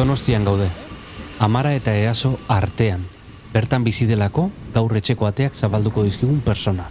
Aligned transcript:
Donostian 0.00 0.46
gaude. 0.48 0.70
Amara 1.38 1.74
eta 1.76 1.92
Easo 1.92 2.38
artean. 2.48 3.02
Bertan 3.52 3.84
bizi 3.84 4.06
delako 4.08 4.46
gaur 4.72 4.94
etxeko 4.96 5.26
ateak 5.28 5.52
zabalduko 5.52 6.00
dizkigun 6.06 6.38
persona. 6.40 6.86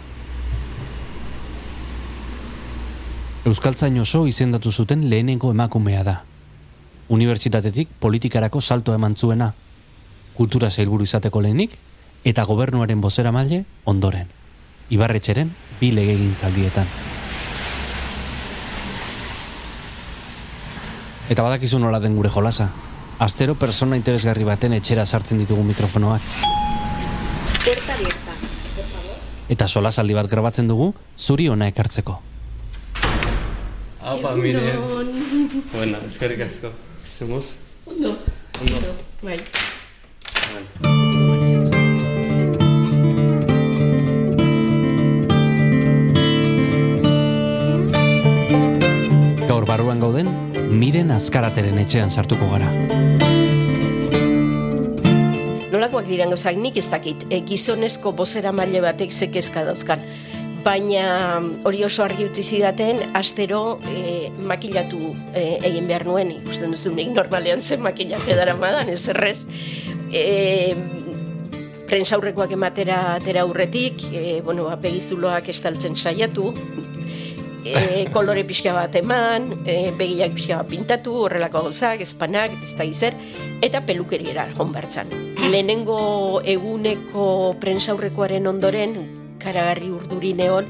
Euskaltzain 3.50 3.98
oso 3.98 4.28
izendatu 4.30 4.70
zuten 4.70 5.02
lehenengo 5.10 5.50
emakumea 5.50 6.04
da. 6.06 6.14
Unibertsitatetik 7.08 7.88
politikarako 7.98 8.60
salto 8.60 8.94
eman 8.94 9.16
zuena. 9.16 9.48
Kultura 10.36 10.70
zailburu 10.70 11.02
izateko 11.02 11.42
lehenik 11.42 11.74
eta 12.22 12.44
gobernuaren 12.46 13.00
bozera 13.00 13.32
maile 13.34 13.64
ondoren. 13.84 14.28
Ibarretxeren 14.88 15.50
bi 15.80 15.90
legegin 15.98 16.36
zaldietan. 16.38 16.86
Eta 21.28 21.42
badakizu 21.42 21.82
nola 21.82 21.98
den 21.98 22.14
gure 22.14 22.30
jolasa. 22.30 22.70
Astero 23.20 23.52
persona 23.52 23.98
interesgarri 24.00 24.46
baten 24.48 24.72
etxera 24.72 25.02
sartzen 25.04 25.42
ditugu 25.42 25.60
mikrofonoak. 25.68 26.24
Puerta 27.60 27.92
abierta, 27.92 28.32
por 28.74 28.86
favor. 28.94 29.18
Eta 29.52 29.66
solasaldi 29.68 30.16
bat 30.16 30.30
grabatzen 30.32 30.70
dugu 30.70 30.94
zuri 31.18 31.50
ona 31.52 31.68
ekartzeko. 31.68 32.16
Apa, 34.00 34.32
mire. 34.40 34.72
Bueno, 35.74 36.00
eskerrik 36.08 36.46
asko. 36.46 36.72
Zemuz? 37.18 37.56
Ondo. 37.84 38.16
Ondo. 38.62 38.96
Bai. 39.20 39.36
Gaur 49.44 49.68
barruan 49.68 50.00
gauden, 50.00 50.32
miren 50.70 51.10
azkarateren 51.10 51.78
etxean 51.82 52.10
sartuko 52.10 52.46
gara. 52.52 52.68
Nolakoak 55.70 56.06
diren 56.08 56.32
gauzak 56.34 56.58
nik 56.58 56.78
ez 56.80 56.88
dakit, 56.90 57.26
e, 57.30 57.40
gizonezko 57.46 58.12
bozera 58.16 58.52
maile 58.52 58.82
batek 58.84 59.12
zekezka 59.12 59.64
dauzkan. 59.66 60.02
Baina 60.64 61.04
mm, 61.40 61.62
hori 61.64 61.84
oso 61.86 62.04
argi 62.04 62.26
utzi 62.28 62.42
zidaten, 62.42 63.00
astero 63.16 63.78
e, 63.88 64.30
makilatu 64.44 65.14
e, 65.32 65.44
egin 65.70 65.88
behar 65.88 66.04
nuen, 66.08 66.34
ikusten 66.40 66.74
duzu 66.74 66.92
nik 66.94 67.14
normalean 67.16 67.62
zen 67.62 67.82
makillaje 67.86 68.36
dara 68.36 68.56
madan, 68.58 68.90
ez 68.92 69.02
errez. 69.08 69.38
E, 70.12 70.74
prensaurrekoak 71.90 72.52
ematera 72.54 73.00
atera 73.16 73.42
aurretik, 73.46 74.04
e, 74.12 74.40
bueno, 74.46 74.68
apegizuloak 74.70 75.48
estaltzen 75.50 75.96
saiatu, 75.96 76.52
e, 77.64 78.06
kolore 78.12 78.44
pixka 78.48 78.72
bat 78.76 78.94
eman, 78.98 79.50
e, 79.64 79.90
begiak 79.98 80.34
pixka 80.36 80.60
bat 80.60 80.70
pintatu, 80.70 81.14
horrelako 81.26 81.64
gauzak, 81.68 82.02
espanak, 82.04 82.54
ez 82.64 82.74
da 82.78 82.86
izer, 82.86 83.16
eta 83.62 83.82
pelukeriera 83.86 84.48
joan 84.54 84.72
bertzan. 84.74 85.12
Lehenengo 85.50 86.42
eguneko 86.44 87.56
prensaurrekoaren 87.60 88.46
ondoren, 88.50 88.96
karagarri 89.40 89.90
urduri 89.90 90.34
neon, 90.36 90.68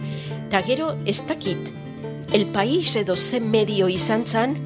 eta 0.49 0.63
gero 0.67 0.95
ez 1.07 1.21
dakit, 1.27 1.71
el 2.33 2.47
país 2.55 2.95
edo 2.97 3.17
zen 3.17 3.51
medio 3.51 3.89
izan 3.89 4.27
zan, 4.27 4.57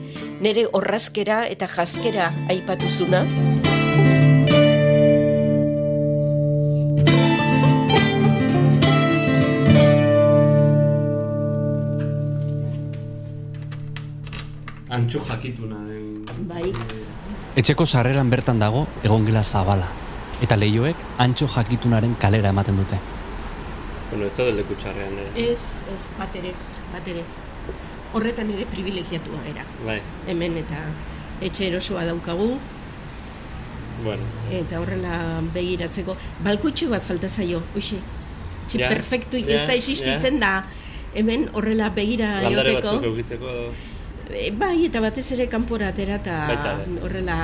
nire 0.41 0.67
horrazkera 0.73 1.45
eta 1.49 1.69
jaskera 1.71 2.33
aipatuzuna. 2.53 3.54
Antxo 15.05 15.21
jakituna. 15.29 15.77
Bai. 16.49 16.71
Etxeko 17.61 17.85
sarreran 17.87 18.31
bertan 18.33 18.59
dago 18.63 18.87
egongela 19.05 19.43
zabala. 19.45 19.91
Eta 20.43 20.57
leioek 20.57 20.97
antxo 21.21 21.47
jakitunaren 21.55 22.17
kalera 22.21 22.51
ematen 22.55 22.79
dute. 22.81 22.97
Bueno, 24.11 24.27
ez 24.31 24.37
zaude 24.37 24.55
leku 24.57 24.77
txarrean 24.81 25.19
ere. 25.21 25.51
Ez, 25.53 25.83
ez, 25.93 26.01
baterez, 26.19 26.59
baterez. 26.93 27.29
Horretan 28.15 28.51
ere 28.55 28.65
privilegiatua 28.71 29.41
gara. 29.47 29.65
Bai, 29.85 30.01
Hemen 30.31 30.57
eta 30.63 30.81
etxe 31.45 31.67
erosoa 31.69 32.05
daukagu, 32.09 32.53
bueno. 34.05 34.29
eta 34.55 34.81
horrela 34.81 35.41
begiratzeko. 35.55 36.17
Balkutxu 36.47 36.89
bat 36.93 37.05
falta 37.05 37.29
zaio, 37.29 37.63
uixi. 37.77 37.99
Txip 38.69 38.81
Ja, 38.81 38.89
perfektu 38.89 39.37
ja, 39.43 39.57
ez 39.59 39.67
da 39.69 39.75
existitzen 39.77 40.39
da. 40.41 40.53
Hemen 41.15 41.51
horrela 41.53 41.91
begira 41.95 42.39
Landare 42.43 42.79
joteko. 42.79 42.95
batzuk 42.95 43.11
eukitzeko. 43.11 43.57
E, 44.31 44.51
bai, 44.57 44.87
eta 44.87 45.03
batez 45.05 45.27
ere 45.37 45.49
kanpora 45.53 45.91
atera 45.93 46.21
eta 46.21 46.39
horrela 47.03 47.37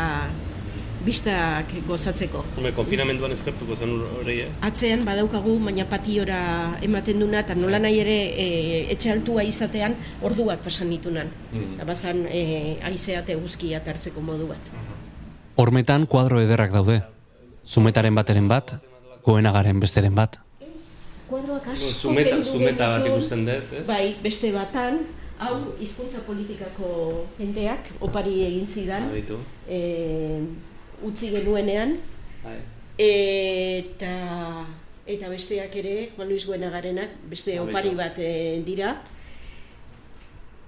bistak 1.05 1.73
gozatzeko. 1.89 2.43
Hume, 2.59 2.73
konfinamenduan 2.77 3.33
eskertuko 3.33 3.77
zen 3.77 3.93
hori, 4.21 4.37
eh? 4.45 4.49
Atzean 4.67 5.05
badaukagu, 5.07 5.57
baina 5.65 5.87
patiora 5.89 6.41
ematen 6.85 7.23
duna, 7.23 7.41
eta 7.41 7.57
nola 7.57 7.81
nahi 7.81 8.01
ere 8.03 8.19
e, 8.37 8.49
etxe 8.93 9.13
altua 9.13 9.45
izatean 9.49 9.97
orduak 10.27 10.61
pasan 10.65 10.91
nitunan. 10.93 11.33
Mm. 11.53 11.79
Eta 11.79 11.89
bazan 11.89 12.27
e, 12.29 12.43
aizea 12.91 13.25
eta 13.25 13.33
eguzkia 13.37 13.81
tartzeko 13.87 14.21
modu 14.25 14.51
bat. 14.53 14.75
Hormetan 15.61 16.07
kuadro 16.07 16.41
ederrak 16.45 16.73
daude. 16.77 17.01
Zumetaren 17.67 18.15
bateren 18.17 18.49
bat, 18.49 18.77
goenagaren 19.25 19.81
besteren 19.81 20.15
bat. 20.17 20.41
Kuadroak 21.31 21.69
asko 21.71 22.09
Zumeta, 22.09 22.41
zumeta 22.43 22.89
bat 22.97 23.05
ikusten 23.07 23.45
dut, 23.47 23.73
ez? 23.81 23.85
Bai, 23.87 24.17
beste 24.23 24.51
batan, 24.53 25.05
hau 25.41 25.55
hizkuntza 25.81 26.21
politikako 26.27 27.25
jendeak 27.39 27.89
opari 28.05 28.43
egin 28.45 28.67
zidan, 28.69 29.09
Aditu. 29.11 29.39
e, 29.69 29.78
utzi 31.03 31.31
genuenean, 31.33 31.97
Bai. 32.45 32.59
eta 33.01 34.12
eta 35.11 35.31
besteak 35.33 35.75
ere, 35.81 36.11
Juan 36.15 36.29
Luis 36.29 36.45
Guenagarenak, 36.47 37.17
beste 37.31 37.56
Abeto. 37.59 37.71
opari 37.71 37.95
bat 37.99 38.19
e, 38.19 38.62
dira, 38.67 39.00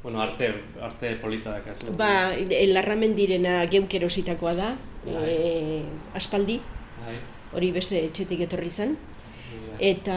Bueno, 0.02 0.18
arte, 0.20 0.48
arte 0.82 1.14
polita 1.22 1.50
dakazu. 1.52 1.92
ba, 1.96 2.32
larramen 2.74 3.14
direna 3.14 3.66
geuk 3.70 3.92
erositakoa 3.94 4.54
da, 4.54 4.72
e, 5.06 5.82
aspaldi, 6.14 6.56
Bai. 7.04 7.18
hori 7.54 7.70
beste 7.76 8.00
etxetik 8.08 8.40
etorri 8.48 8.70
zen, 8.70 8.96
Bai. 8.96 9.76
eta 9.92 10.16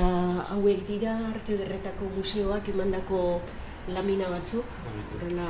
hauek 0.55 0.87
dira 0.87 1.13
arte 1.35 1.57
derretako 1.59 2.09
museoak 2.15 2.69
emandako 2.73 3.41
lamina 3.87 4.29
batzuk, 4.29 4.65
horrela 5.13 5.49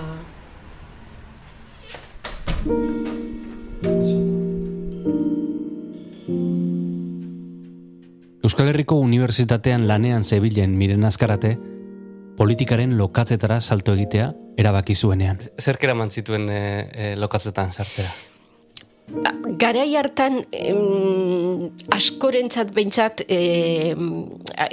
Euskal 8.46 8.68
Herriko 8.70 9.00
Unibertsitatean 9.02 9.88
lanean 9.88 10.24
zebilen 10.24 10.76
miren 10.78 11.06
azkarate, 11.08 11.56
politikaren 12.38 12.94
lokatzetara 13.00 13.58
salto 13.62 13.96
egitea 13.96 14.32
erabaki 14.62 14.96
zuenean. 14.96 15.40
Zerk 15.58 15.84
eraman 15.88 16.12
zituen 16.12 16.50
e, 16.50 16.62
e, 16.94 17.12
lokatzetan 17.18 17.72
sartzera? 17.72 18.12
Garai 19.06 19.94
hartan, 19.96 20.48
em, 20.52 21.70
askorentzat 21.94 22.72
behintzat, 22.74 23.22
em, 23.30 24.26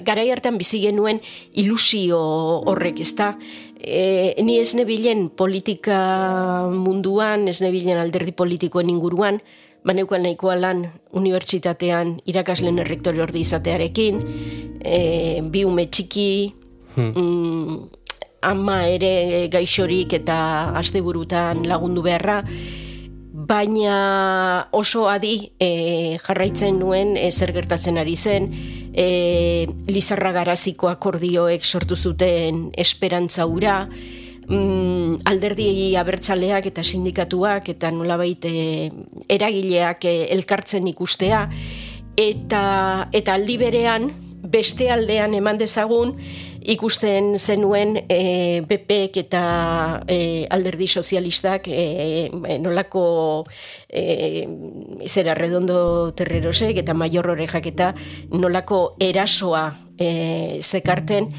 garai 0.02 0.30
hartan 0.32 0.56
bizi 0.56 0.80
genuen 0.80 1.20
ilusio 1.52 2.18
horrek, 2.64 3.00
ezta? 3.04 3.36
E, 3.76 4.34
ni 4.42 4.58
ez 4.58 4.72
nebilen 4.74 5.28
politika 5.28 6.64
munduan, 6.72 7.46
ez 7.48 7.60
nebilen 7.60 7.98
alderdi 8.00 8.32
politikoen 8.32 8.88
inguruan, 8.88 9.42
baneukan 9.84 10.22
nahikoa 10.24 10.56
lan 10.56 10.86
unibertsitatean 11.12 12.22
irakasleen 12.24 12.78
errektore 12.78 13.20
orde 13.20 13.38
izatearekin, 13.42 14.22
e, 14.80 15.42
bi 15.44 15.66
ume 15.68 15.90
txiki, 15.90 16.54
mm, 16.96 17.76
ama 18.42 18.78
ere 18.88 19.48
gaixorik 19.52 20.14
eta 20.14 20.72
asteburutan 20.80 21.66
lagundu 21.68 22.02
beharra, 22.02 22.40
baina 23.46 24.68
oso 24.70 25.08
adi 25.10 25.50
e, 25.58 26.18
jarraitzen 26.22 26.78
nuen 26.78 27.16
e, 27.16 27.30
zer 27.32 27.52
gertatzen 27.54 27.98
ari 27.98 28.14
zen, 28.16 28.48
e, 28.94 29.66
Lizarra 29.88 30.32
Garaziko 30.36 30.90
akordioek 30.92 31.64
sortu 31.64 31.96
zuten 31.96 32.68
esperantza 32.78 33.46
ura, 33.46 33.80
mm, 34.46 35.22
alderdi 35.28 35.96
abertzaleak 35.98 36.68
eta 36.70 36.84
sindikatuak 36.84 37.72
eta 37.74 37.90
nolabait 37.90 38.46
eragileak 38.46 40.06
e, 40.06 40.16
elkartzen 40.36 40.86
ikustea, 40.92 41.46
eta, 42.16 42.64
eta 43.12 43.34
aldi 43.34 43.58
berean 43.58 44.10
beste 44.52 44.90
aldean 44.90 45.34
eman 45.38 45.58
dezagun 45.58 46.16
ikusten 46.64 47.38
zenuen 47.38 47.96
e, 48.08 48.60
BPek 48.66 49.16
eta 49.24 49.42
e, 50.06 50.46
alderdi 50.50 50.88
sozialistak 50.88 51.68
e, 51.68 52.28
nolako 52.60 53.44
e, 53.88 54.46
zera 55.06 55.34
redondo 55.34 56.12
terrerosek 56.16 56.82
eta 56.84 56.94
maior 56.94 57.32
orejak 57.34 57.66
eta 57.72 57.92
nolako 58.30 58.94
erasoa 59.00 59.66
e, 59.98 60.60
zekarten 60.62 61.30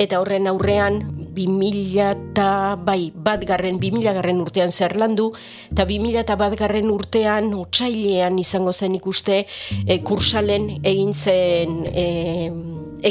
eta 0.00 0.20
horren 0.22 0.48
aurrean 0.48 1.02
2000 1.30 2.06
eta 2.10 2.76
bai, 2.80 3.12
bat 3.14 3.44
garren, 3.46 3.78
2000 3.80 4.14
garren 4.16 4.40
urtean 4.42 4.72
zer 4.72 4.96
landu, 4.98 5.30
eta 5.70 5.84
2000 5.86 6.22
eta 6.24 6.36
bat 6.40 6.56
garren 6.58 6.90
urtean, 6.90 7.52
utxailean 7.54 8.38
izango 8.40 8.72
zen 8.72 8.96
ikuste, 8.98 9.44
e, 9.86 9.98
kursalen 10.06 10.70
egin 10.82 11.12
zen 11.14 11.84
e, 11.92 12.06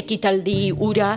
ekitaldi 0.00 0.72
ura, 0.72 1.14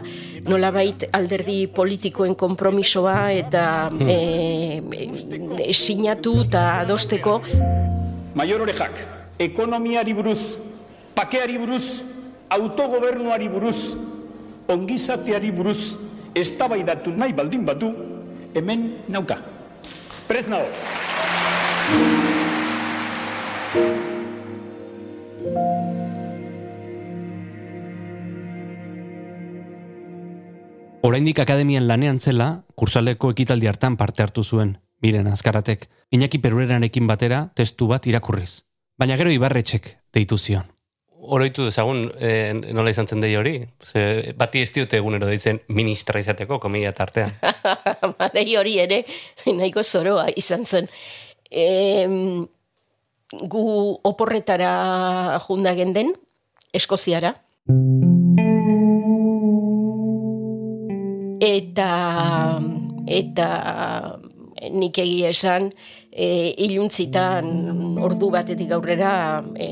nolabait 0.48 1.08
alderdi 1.14 1.68
politikoen 1.74 2.36
konpromisoa 2.36 3.32
eta 3.34 3.66
hmm. 3.90 4.10
e, 4.10 5.68
e, 5.68 5.74
sinatu 5.74 6.40
eta 6.48 6.64
adosteko. 6.86 7.40
Maior 8.38 8.64
orejak, 8.66 8.98
ekonomiari 9.42 10.16
buruz, 10.18 10.42
pakeari 11.14 11.60
buruz, 11.62 12.02
autogobernuari 12.54 13.50
buruz, 13.50 13.78
ongizateari 14.68 15.52
buruz, 15.52 15.96
eztabaidatu 16.36 17.14
nahi 17.16 17.34
baldin 17.34 17.66
badu, 17.66 17.92
hemen 18.54 18.90
nauka. 19.08 19.40
Prez 20.28 20.48
nago. 20.48 20.68
Oraindik 31.04 31.40
akademian 31.44 31.88
lanean 31.88 32.20
zela, 32.20 32.64
kursaleko 32.80 33.34
ekitaldi 33.36 33.68
hartan 33.68 33.98
parte 34.00 34.24
hartu 34.24 34.44
zuen, 34.44 34.78
miren 35.04 35.28
azkaratek, 35.28 35.90
Iñaki 36.14 36.40
Perureranekin 36.40 37.10
batera 37.10 37.50
testu 37.56 37.90
bat 37.92 38.08
irakurriz. 38.08 38.64
Baina 38.98 39.18
gero 39.18 39.34
ibarretxek 39.34 39.98
deitu 40.14 40.38
zion 40.38 40.73
oroitu 41.24 41.68
dezagun 41.68 42.08
e, 42.20 42.54
nola 42.76 42.92
izan 42.92 43.08
zen 43.08 43.24
dei 43.24 43.36
hori? 43.40 43.56
Ze, 43.84 44.34
bati 44.38 44.64
ez 44.64 44.72
diote 44.76 45.00
egunero 45.00 45.28
deitzen 45.30 45.62
ministra 45.70 46.20
izateko 46.20 46.60
komedia 46.60 46.92
tartean. 46.96 47.32
dei 48.36 48.56
hori 48.60 48.78
ere, 48.84 49.04
nahiko 49.48 49.84
zoroa 49.84 50.28
izan 50.36 50.66
zen. 50.66 50.90
E, 51.50 51.66
gu 53.34 53.66
oporretara 54.04 55.40
junda 55.48 55.74
genden, 55.78 56.14
Eskoziara. 56.74 57.34
Eta, 61.44 61.90
eta 63.06 63.48
nik 64.74 64.98
egia 65.04 65.30
esan, 65.34 65.70
e, 66.10 66.54
iluntzitan 66.66 67.98
ordu 68.02 68.30
batetik 68.34 68.72
aurrera 68.74 69.14
e, 69.58 69.68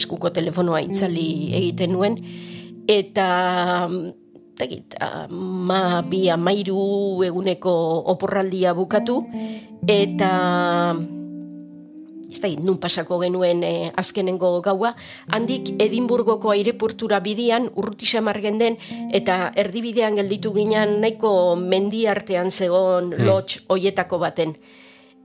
eskuko 0.00 0.32
telefonoa 0.34 0.80
itzali 0.88 1.28
egiten 1.60 1.94
nuen, 1.94 2.18
eta 2.88 3.28
tegit, 4.60 4.98
ma 5.30 6.02
bi 6.04 6.26
amairu 6.32 7.22
eguneko 7.24 7.72
oporraldia 8.12 8.74
bukatu, 8.76 9.22
eta 9.88 10.34
ez 12.30 12.38
da, 12.38 12.48
nun 12.62 12.78
pasako 12.78 13.18
genuen 13.24 13.64
e, 13.66 13.90
azkenengo 13.98 14.52
gaua, 14.62 14.92
handik 15.34 15.74
Edinburgoko 15.82 16.52
aireportura 16.54 17.18
bidian 17.24 17.68
urruti 17.74 18.06
margen 18.22 18.58
den, 18.58 18.76
eta 19.12 19.50
erdibidean 19.56 20.16
gelditu 20.16 20.54
ginen 20.54 21.00
nahiko 21.00 21.56
mendi 21.56 22.06
artean 22.06 22.50
zegoen 22.50 23.12
hmm. 23.12 23.26
lotx 23.26 23.60
hoietako 23.68 24.18
baten. 24.18 24.54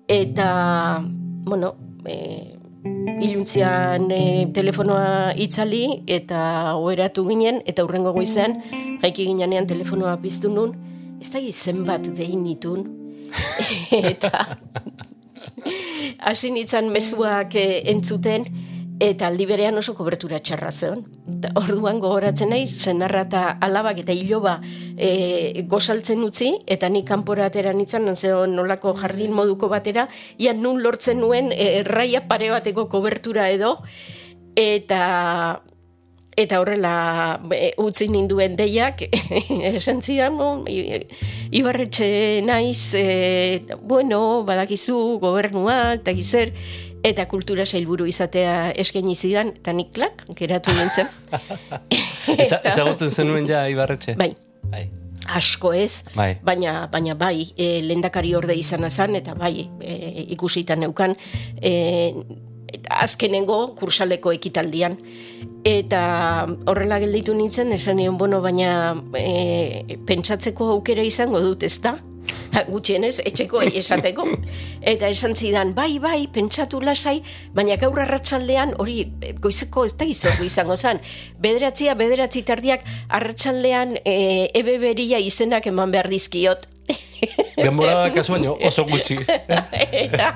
Eta, 0.08 1.02
bueno, 1.46 1.76
e, 2.06 2.58
iluntzian 3.22 4.10
e, 4.12 4.48
telefonoa 4.54 5.34
itzali 5.40 6.02
eta 6.08 6.76
oheratu 6.76 7.26
ginen, 7.30 7.62
eta 7.66 7.86
hurrengo 7.86 8.14
goizean, 8.16 8.60
jaiki 9.04 9.28
ginean 9.30 9.68
telefonoa 9.68 10.18
piztu 10.22 10.52
nun, 10.52 10.76
ez 11.22 11.32
da 11.32 11.42
gizen 11.44 11.84
bat 11.88 12.08
dein 12.18 12.44
nitun, 12.44 12.86
eta 14.12 14.58
hasi 16.20 16.52
nintzen 16.52 16.92
mezuak 16.94 17.56
e, 17.56 17.82
entzuten, 17.92 18.48
eta 19.00 19.28
aldi 19.28 19.46
berean 19.46 19.78
oso 19.78 19.94
kobertura 19.96 20.40
txarra 20.40 20.72
zeon. 20.72 21.04
orduan 21.56 22.00
gogoratzen 22.00 22.50
nahi, 22.50 22.68
zenarra 22.68 23.26
eta 23.26 23.42
alabak 23.62 24.00
eta 24.04 24.14
iloba 24.14 24.60
e, 24.98 25.64
gozaltzen 25.68 26.24
utzi, 26.24 26.52
eta 26.68 26.90
nik 26.90 27.08
kanpora 27.08 27.46
atera 27.46 27.74
nintzen, 27.74 28.08
zeon 28.16 28.56
nolako 28.56 28.96
jardin 28.96 29.34
moduko 29.34 29.68
batera, 29.68 30.08
ia 30.38 30.54
nun 30.54 30.82
lortzen 30.84 31.20
nuen 31.20 31.52
e, 31.52 31.84
raia 31.84 32.22
pare 32.28 32.52
bateko 32.52 32.88
kobertura 32.90 33.50
edo, 33.50 33.78
eta 34.56 35.62
eta 36.36 36.60
horrela 36.60 37.40
e, 37.56 37.74
utzi 37.80 38.08
ninduen 38.12 38.56
deiak, 38.60 39.06
esan 39.76 40.02
zidan, 40.04 40.40
ibarretxe 41.52 42.42
naiz, 42.44 42.94
e, 42.94 43.62
bueno, 43.82 44.44
badakizu, 44.48 45.18
gobernua, 45.24 45.96
eta 46.00 46.16
gizer, 46.16 46.52
eta 47.06 47.28
kultura 47.30 47.66
sailburu 47.66 48.08
izatea 48.10 48.72
eskaini 48.82 49.16
zidan, 49.16 49.54
eta 49.62 49.74
nik 49.74 49.94
klak, 49.96 50.26
geratu 50.38 50.74
nintzen. 50.76 51.10
Ezagutzen 52.72 53.12
zenuen 53.12 53.50
ja, 53.50 53.66
Ibarretxe? 53.72 54.18
Bai. 54.20 54.34
bai. 54.72 54.88
Asko 55.26 55.72
ez, 55.74 56.04
bai. 56.14 56.36
baina, 56.46 56.86
baina 56.92 57.16
bai, 57.18 57.48
e, 57.58 57.80
lendakari 57.82 58.36
orde 58.38 58.54
izan 58.58 58.86
azan, 58.86 59.16
eta 59.18 59.34
bai, 59.38 59.70
e, 59.82 60.26
ikusitan 60.36 60.84
neukan, 60.86 61.16
e, 61.62 61.72
azkenengo 62.94 63.60
kursaleko 63.80 64.34
ekitaldian. 64.36 64.98
Eta 65.66 66.02
horrela 66.70 67.00
gelditu 67.02 67.34
nintzen, 67.34 67.72
esan 67.74 67.98
nion, 67.98 68.20
bueno, 68.22 68.42
baina 68.44 68.94
e, 69.18 69.98
pentsatzeko 70.06 70.70
aukera 70.76 71.06
izango 71.06 71.42
dut, 71.42 71.66
ez 71.66 71.80
da? 71.82 71.96
Gutxienez, 72.68 73.20
etxeko 73.26 73.62
esateko. 73.82 74.28
Eta 74.82 75.10
esan 75.12 75.36
zidan, 75.36 75.74
bai, 75.78 75.98
bai, 76.04 76.28
pentsatu 76.32 76.82
lasai, 76.84 77.20
baina 77.56 77.80
gaur 77.82 78.00
arratsaldean 78.04 78.76
hori 78.80 79.04
goizeko 79.42 79.86
ez 79.86 79.96
da 80.00 80.08
izango 80.10 80.46
izango 80.48 80.78
zen. 80.78 81.02
Bederatzia, 81.42 81.96
bederatzi 82.00 82.46
tardiak 82.48 82.86
arratsaldean 83.10 83.98
e, 84.04 84.16
ebe 84.54 84.80
beria 84.82 85.20
izenak 85.20 85.68
eman 85.72 85.92
behar 85.92 86.10
dizkiot. 86.12 86.70
Denbora 87.58 88.12
kasu 88.14 88.36
baino 88.36 88.56
oso 88.68 88.86
gutxi. 88.86 89.18
Eta, 90.06 90.32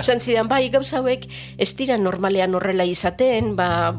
esan 0.00 0.22
zidan, 0.22 0.48
bai, 0.50 0.64
gauza 0.72 0.98
hauek 1.00 1.26
ez 1.60 1.70
dira 1.78 1.98
normalean 2.00 2.56
horrela 2.58 2.86
izaten, 2.88 3.54
ba, 3.58 3.92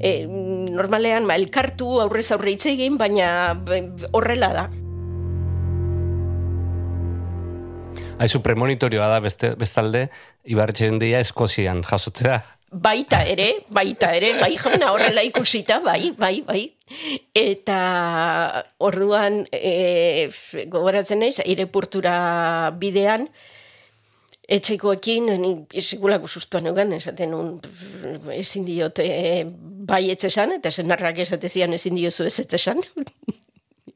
e, 0.00 0.24
normalean 0.26 1.28
ba, 1.28 1.36
elkartu 1.36 1.98
aurrez 2.04 2.30
aurre 2.32 2.56
egin, 2.58 2.98
baina 3.00 3.30
horrela 4.12 4.52
da. 4.56 4.68
Aizu 8.18 8.40
premonitorioa 8.42 9.08
da 9.12 9.18
beste, 9.22 9.52
bestalde, 9.58 10.08
ibarretxen 10.50 10.98
dia 10.98 11.20
Eskozian 11.22 11.84
jasotzea. 11.86 12.40
Baita 12.68 13.22
ere, 13.24 13.46
baita 13.72 14.10
ere, 14.12 14.34
bai 14.36 14.56
jauna 14.60 14.90
horrela 14.92 15.22
ikusita, 15.24 15.78
bai, 15.80 16.10
bai, 16.18 16.42
bai. 16.44 16.64
Eta 17.32 17.78
orduan, 18.84 19.46
e, 19.52 20.28
gogoratzen 20.68 21.22
naiz, 21.22 21.38
aireportura 21.46 22.16
bidean, 22.76 23.28
etxekoekin, 24.48 25.30
sekulako 25.80 26.28
sustuan 26.28 26.68
egan, 26.68 26.92
esaten 26.98 27.32
un, 27.36 27.50
ezin 28.36 28.66
diote 28.68 29.08
bai 29.88 30.08
etxesan, 30.12 30.58
eta 30.58 30.72
zenarrak 30.72 31.22
esatezian 31.24 31.72
ezin 31.76 31.96
diozu 31.96 32.28
ez 32.28 32.38
etxesan. 32.44 32.82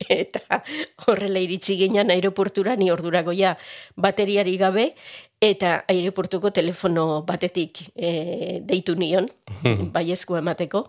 eta 0.22 0.62
horrela 1.06 1.42
iritsi 1.42 1.76
ginen 1.80 2.10
aeroportura 2.10 2.76
ni 2.76 2.90
ordurago 2.90 3.32
ja 3.32 3.56
bateriari 3.96 4.56
gabe 4.58 4.92
eta 5.40 5.84
aeroportuko 5.88 6.50
telefono 6.50 7.22
batetik 7.26 7.88
e, 7.94 8.60
deitu 8.62 8.94
nion 8.94 9.28
hmm. 9.62 9.90
baiezko 9.94 10.38
emateko 10.38 10.86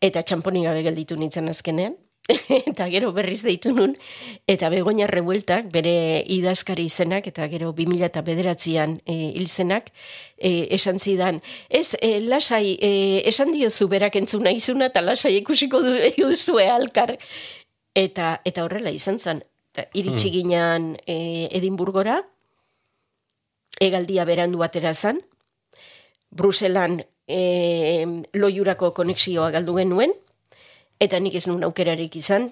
eta 0.00 0.22
txamponi 0.22 0.66
gabe 0.66 0.82
gelditu 0.84 1.16
nintzen 1.16 1.48
azkenean 1.48 1.96
eta 2.70 2.88
gero 2.90 3.12
berriz 3.14 3.40
deitu 3.46 3.72
nun, 3.74 3.94
eta 4.50 4.70
begonia 4.72 5.06
revueltak, 5.10 5.68
bere 5.72 6.24
idazkari 6.34 6.86
izenak, 6.90 7.28
eta 7.30 7.46
gero 7.52 7.72
2000 7.76 8.08
eta 8.08 8.22
bederatzean 8.26 8.98
e, 9.06 9.16
hilzenak, 9.38 9.92
e, 10.36 10.66
esan 10.74 10.98
zidan, 10.98 11.40
ez, 11.70 11.94
e, 12.00 12.18
lasai, 12.26 12.76
e, 12.82 12.90
esan 13.30 13.54
diozu 13.54 13.88
berak 13.92 14.18
entzuna 14.18 14.50
izuna, 14.54 14.90
eta 14.90 15.04
lasai 15.04 15.36
ikusiko 15.38 15.82
du, 15.84 15.94
duzue 16.18 16.66
alkar, 16.70 17.16
Eta, 17.96 18.40
eta 18.44 18.64
horrela 18.66 18.92
izan 18.92 19.18
zen, 19.18 19.40
iritsi 19.96 20.28
mm. 20.28 20.32
ginean 20.34 20.90
e, 21.06 21.48
Edinburgora, 21.56 22.18
egaldia 23.80 24.26
berandu 24.28 24.62
atera 24.64 24.92
zen, 24.94 25.20
Bruselan 26.36 27.00
e, 27.28 28.04
loiurako 28.36 28.92
konexioa 28.96 29.50
galdu 29.54 29.76
genuen, 29.78 30.12
eta 31.00 31.20
nik 31.20 31.38
ez 31.40 31.46
nuen 31.48 31.64
aukerarik 31.64 32.16
izan, 32.20 32.50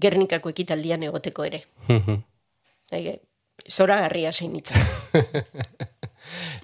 Gernikako 0.00 0.52
ekitaldian 0.54 1.02
egoteko 1.02 1.44
ere. 1.44 1.64
Ege, 2.94 3.16
zora 3.66 3.96
garria 4.04 4.30
zein 4.32 4.54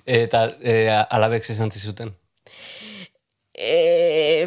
eta 0.07 0.45
e, 0.63 0.87
alabek 1.11 1.45
zizan 1.45 1.75
zizuten? 1.75 2.15
E, 3.53 4.47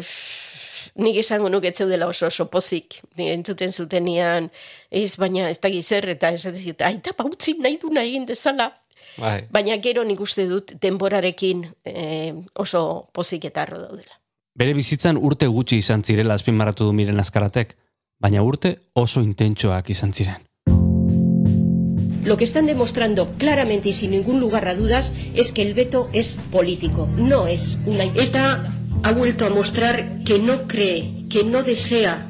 nik 0.96 1.16
esango 1.22 1.48
nuk 1.48 1.64
etzeudela 1.64 2.08
oso 2.10 2.26
oso 2.26 2.46
pozik, 2.50 3.00
entzuten 3.16 3.72
zutenean, 3.72 4.50
ez, 4.90 5.16
baina 5.16 5.48
ez 5.50 5.58
da 5.60 5.70
gizer, 5.70 6.08
eta 6.08 6.32
esaten 6.34 6.62
zut, 6.62 6.82
aita 6.82 7.14
pautzi 7.16 7.56
nahi 7.58 7.78
du 7.82 7.92
egin 7.96 8.26
dezala. 8.26 8.72
Bai. 9.18 9.46
Baina 9.50 9.76
gero 9.82 10.04
nik 10.04 10.20
uste 10.20 10.46
dut 10.48 10.74
denborarekin 10.80 11.64
eh, 11.84 12.34
oso 12.54 13.10
pozik 13.12 13.44
eta 13.44 13.62
arro 13.62 13.80
daudela. 13.80 14.20
Bere 14.54 14.74
bizitzan 14.74 15.16
urte 15.16 15.46
gutxi 15.46 15.78
izan 15.78 16.02
zirela 16.04 16.34
azpimarratu 16.34 16.84
du 16.84 16.92
miren 16.92 17.20
azkaratek, 17.20 17.76
baina 18.20 18.42
urte 18.42 18.76
oso 18.94 19.22
intentsoak 19.24 19.90
izan 19.90 20.12
ziren. 20.12 20.49
Lo 22.24 22.36
que 22.36 22.44
están 22.44 22.66
demostrando 22.66 23.34
claramente 23.38 23.88
y 23.88 23.92
sin 23.92 24.10
ningún 24.10 24.40
lugar 24.40 24.68
a 24.68 24.74
dudas 24.74 25.12
es 25.34 25.52
que 25.52 25.62
el 25.62 25.74
veto 25.74 26.08
es 26.12 26.38
político, 26.50 27.08
no 27.16 27.46
es 27.46 27.78
una... 27.86 28.04
ETA 28.04 28.74
ha 29.02 29.12
vuelto 29.12 29.46
a 29.46 29.50
mostrar 29.50 30.22
que 30.24 30.38
no 30.38 30.66
cree, 30.66 31.24
que 31.30 31.44
no 31.44 31.62
desea 31.62 32.26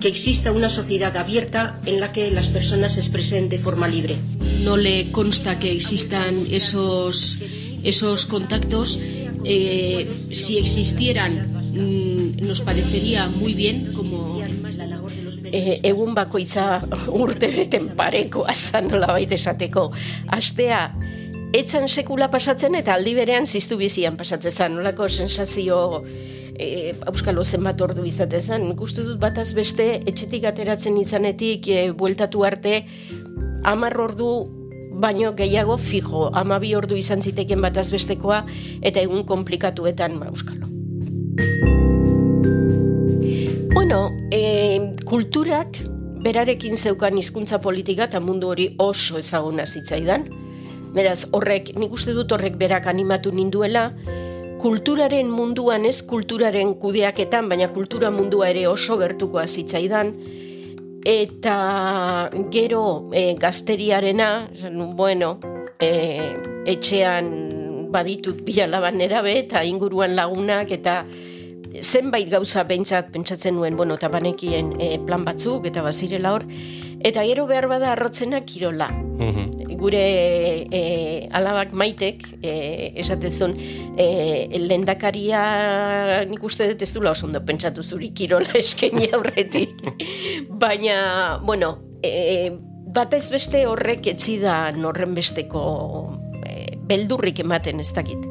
que 0.00 0.08
exista 0.08 0.52
una 0.52 0.68
sociedad 0.68 1.16
abierta 1.16 1.80
en 1.86 2.00
la 2.00 2.12
que 2.12 2.30
las 2.30 2.46
personas 2.48 2.94
se 2.94 3.00
expresen 3.00 3.48
de 3.48 3.58
forma 3.58 3.88
libre. 3.88 4.16
No 4.62 4.76
le 4.76 5.10
consta 5.10 5.58
que 5.58 5.72
existan 5.72 6.46
esos, 6.50 7.38
esos 7.82 8.26
contactos. 8.26 9.00
Eh, 9.44 10.26
si 10.30 10.58
existieran, 10.58 11.62
mm, 11.72 12.46
nos 12.46 12.60
parecería 12.60 13.28
muy 13.28 13.54
bien 13.54 13.92
como 13.94 14.42
e, 15.52 15.80
egun 15.82 16.14
bakoitza 16.14 16.80
urte 17.08 17.50
beten 17.52 17.92
pareko 17.96 18.44
azan 18.48 18.88
nola 18.92 19.12
baita 19.14 19.36
esateko. 19.36 19.90
Astea, 20.34 20.82
etzan 21.56 21.88
sekula 21.88 22.30
pasatzen 22.30 22.76
eta 22.78 22.94
aldi 22.94 23.14
berean 23.16 23.46
ziztu 23.46 23.78
bizian 23.80 24.18
pasatzen 24.18 24.52
zen, 24.52 24.76
nolako 24.76 25.08
sensazio 25.08 26.02
e, 26.58 26.94
auskalo 27.06 27.44
zenbat 27.44 27.80
ordu 27.80 28.04
izaten 28.08 28.42
zen. 28.42 28.68
Nik 28.68 28.82
uste 28.84 29.06
dut 29.06 29.20
bataz 29.22 29.52
beste, 29.56 30.02
etxetik 30.06 30.44
ateratzen 30.50 30.98
izanetik, 31.00 31.68
e, 31.68 31.90
bueltatu 31.92 32.44
arte, 32.44 32.82
amar 33.64 33.96
ordu 34.00 34.57
baino 34.98 35.32
gehiago 35.38 35.78
fijo, 35.78 36.28
amabi 36.34 36.74
ordu 36.74 36.96
izan 36.98 37.22
ziteken 37.22 37.62
bataz 37.62 37.88
bestekoa, 37.94 38.42
eta 38.82 39.00
egun 39.00 39.24
komplikatuetan, 39.26 40.18
ba, 40.18 40.32
auskalo. 40.32 40.66
Bueno, 43.74 44.10
e, 44.34 44.42
kulturak 45.06 45.78
berarekin 46.24 46.76
zeukan 46.76 47.18
hizkuntza 47.20 47.60
politika 47.62 48.08
eta 48.08 48.20
mundu 48.20 48.50
hori 48.50 48.72
oso 48.82 49.20
ezaguna 49.22 49.66
zitzaidan. 49.66 50.26
Beraz, 50.96 51.28
horrek, 51.32 51.76
nik 51.78 51.94
uste 51.94 52.12
dut 52.16 52.32
horrek 52.34 52.58
berak 52.58 52.88
animatu 52.90 53.30
ninduela, 53.30 53.92
kulturaren 54.58 55.30
munduan 55.30 55.86
ez 55.86 56.00
kulturaren 56.02 56.74
kudeaketan, 56.82 57.46
baina 57.48 57.68
kultura 57.70 58.10
mundua 58.10 58.48
ere 58.50 58.66
oso 58.66 58.98
gertukoa 58.98 59.46
zitzaidan, 59.46 60.14
eta 61.04 62.30
gero 62.50 63.10
e, 63.12 63.34
gazteriarena, 63.34 64.50
bueno, 64.96 65.38
e, 65.80 65.90
etxean 66.66 67.88
baditut 67.92 68.42
bilalaban 68.44 69.00
erabe 69.00 69.38
eta 69.38 69.64
inguruan 69.64 70.16
lagunak 70.16 70.70
eta 70.74 71.04
zenbait 71.82 72.28
gauza 72.30 72.64
behintzat 72.64 73.10
pentsatzen 73.12 73.56
nuen, 73.56 73.76
bueno, 73.76 73.94
eta 73.94 74.08
banekien 74.08 74.74
e, 74.80 74.98
plan 75.06 75.24
batzuk 75.24 75.66
eta 75.68 75.82
bazirela 75.82 76.34
hor, 76.34 76.46
eta 77.00 77.24
gero 77.24 77.46
behar 77.46 77.68
bada 77.68 77.92
arrotzena 77.92 78.40
kirola. 78.42 78.88
Mhm. 78.90 79.76
Gure 79.78 80.66
e, 80.74 81.28
alabak 81.30 81.72
maitek, 81.72 82.24
e, 82.42 82.92
esatezun, 82.98 83.54
e, 83.94 84.58
lendakaria 84.58 86.24
nik 86.26 86.42
uste 86.42 86.66
dut 86.72 86.82
ez 86.82 86.90
dula 86.96 87.12
oso 87.14 87.26
ondo 87.26 87.44
pentsatu 87.46 87.84
zuri 87.84 88.10
kirola 88.10 88.56
eskaini 88.62 89.10
aurretik. 89.12 89.76
Baina, 90.50 91.38
bueno, 91.44 91.76
e, 92.02 92.50
batez 92.94 93.28
beste 93.30 93.66
horrek 93.70 94.10
etzidan 94.14 94.82
horren 94.88 95.14
besteko 95.14 95.62
e, 96.42 96.74
beldurrik 96.90 97.44
ematen 97.46 97.80
ez 97.84 97.92
dakit. 97.94 98.26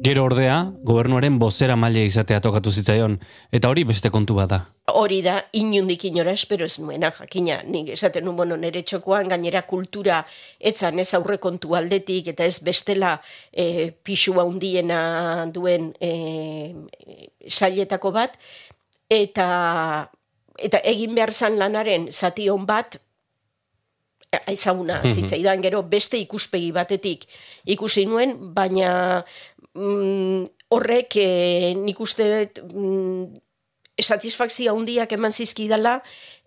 Gero 0.00 0.22
ordea, 0.24 0.54
gobernuaren 0.80 1.34
bozera 1.36 1.74
maile 1.76 2.06
izatea 2.08 2.38
tokatu 2.40 2.72
zitzaion, 2.72 3.18
eta 3.52 3.68
hori 3.68 3.82
beste 3.84 4.08
kontu 4.12 4.38
bada. 4.38 4.62
Hori 4.96 5.18
da, 5.20 5.34
inundik 5.60 6.06
inora 6.08 6.32
espero 6.32 6.64
ez 6.64 6.78
nuena, 6.80 7.10
jakina, 7.12 7.58
nik 7.68 7.90
esaten 7.92 8.24
nu, 8.24 8.32
bueno, 8.38 8.56
nere 8.56 8.80
txokoan 8.80 9.28
gainera 9.28 9.62
kultura 9.68 10.22
etzan 10.72 11.02
ez 11.04 11.10
aurre 11.18 11.36
kontu 11.42 11.76
aldetik, 11.76 12.32
eta 12.32 12.48
ez 12.48 12.62
bestela 12.64 13.18
e, 13.52 13.90
pixua 13.92 14.46
handiena 14.46 15.02
duen 15.52 15.92
e, 16.00 16.72
sailetako 17.48 18.14
bat, 18.16 18.40
eta, 19.12 19.46
eta 20.56 20.80
egin 20.94 21.12
behar 21.18 21.36
zan 21.36 21.60
lanaren 21.60 22.08
zati 22.08 22.48
hon 22.48 22.64
bat, 22.64 22.96
aizaguna 24.46 25.00
zitzaidan 25.10 25.62
gero 25.62 25.82
beste 25.82 26.18
ikuspegi 26.22 26.70
batetik 26.70 27.24
ikusi 27.66 28.04
nuen, 28.06 28.36
baina 28.54 29.24
mm, 29.74 30.48
horrek 30.74 31.16
e, 31.16 31.28
nik 31.78 32.00
uste 32.00 32.26
mm, 32.62 33.40
satisfakzio 34.00 34.74
handiak 34.74 35.12
eman 35.12 35.32
zizkidala 35.32 36.00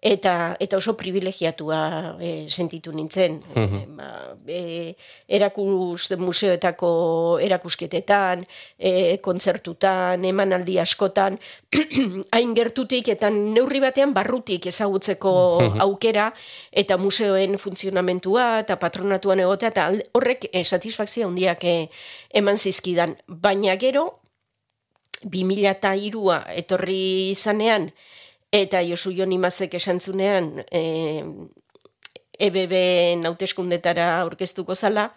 eta 0.03 0.57
eta 0.60 0.77
oso 0.77 0.98
privilegiatua 1.00 1.79
e, 2.19 2.29
sentitu 2.51 2.91
nintzen. 2.91 3.39
E, 3.55 3.86
ba, 3.88 4.36
e, 4.43 4.93
erakus 5.31 6.12
museoetako 6.19 7.39
erakusketetan, 7.39 8.43
e, 8.77 9.17
kontzertutan, 9.24 10.25
emanaldi 10.27 10.75
askotan, 10.83 11.39
hain 12.36 12.51
gertutik 12.57 13.07
eta 13.15 13.31
neurri 13.31 13.79
batean 13.83 14.12
barrutik 14.13 14.67
ezagutzeko 14.67 15.33
aukera 15.88 16.27
eta 16.72 16.98
museoen 17.00 17.55
funtzionamentua 17.57 18.65
eta 18.65 18.75
patronatuan 18.81 19.39
egotea 19.45 19.72
eta 19.72 19.88
horrek 20.12 20.50
e, 20.51 20.65
satisfakzio 20.65 21.31
handiak 21.31 21.63
e, 21.63 21.77
eman 22.36 22.60
zizkidan. 22.60 23.15
Baina 23.27 23.77
gero, 23.79 24.19
2003a 25.24 26.41
etorri 26.60 27.31
izanean, 27.31 27.88
eta 28.53 28.83
Josu 28.86 29.12
Jon 29.17 29.33
Imazek 29.33 29.74
esan 29.79 30.00
zunean, 30.00 30.51
e, 30.69 31.24
EBB 32.39 32.75
nauteskundetara 33.24 34.19
aurkeztuko 34.22 34.75
zala, 34.75 35.10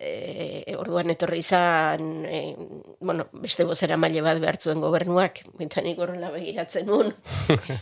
e, 0.00 0.74
orduan 0.80 1.12
etorri 1.12 1.42
izan, 1.44 2.24
e, 2.24 2.56
bueno, 3.00 3.26
beste 3.44 3.66
bozera 3.68 3.98
maile 4.00 4.22
bat 4.24 4.40
behartzuen 4.40 4.80
gobernuak, 4.80 5.42
eta 5.60 5.84
nik 5.84 6.00
horrela 6.00 6.30
begiratzen 6.32 6.88
nun. 6.88 7.12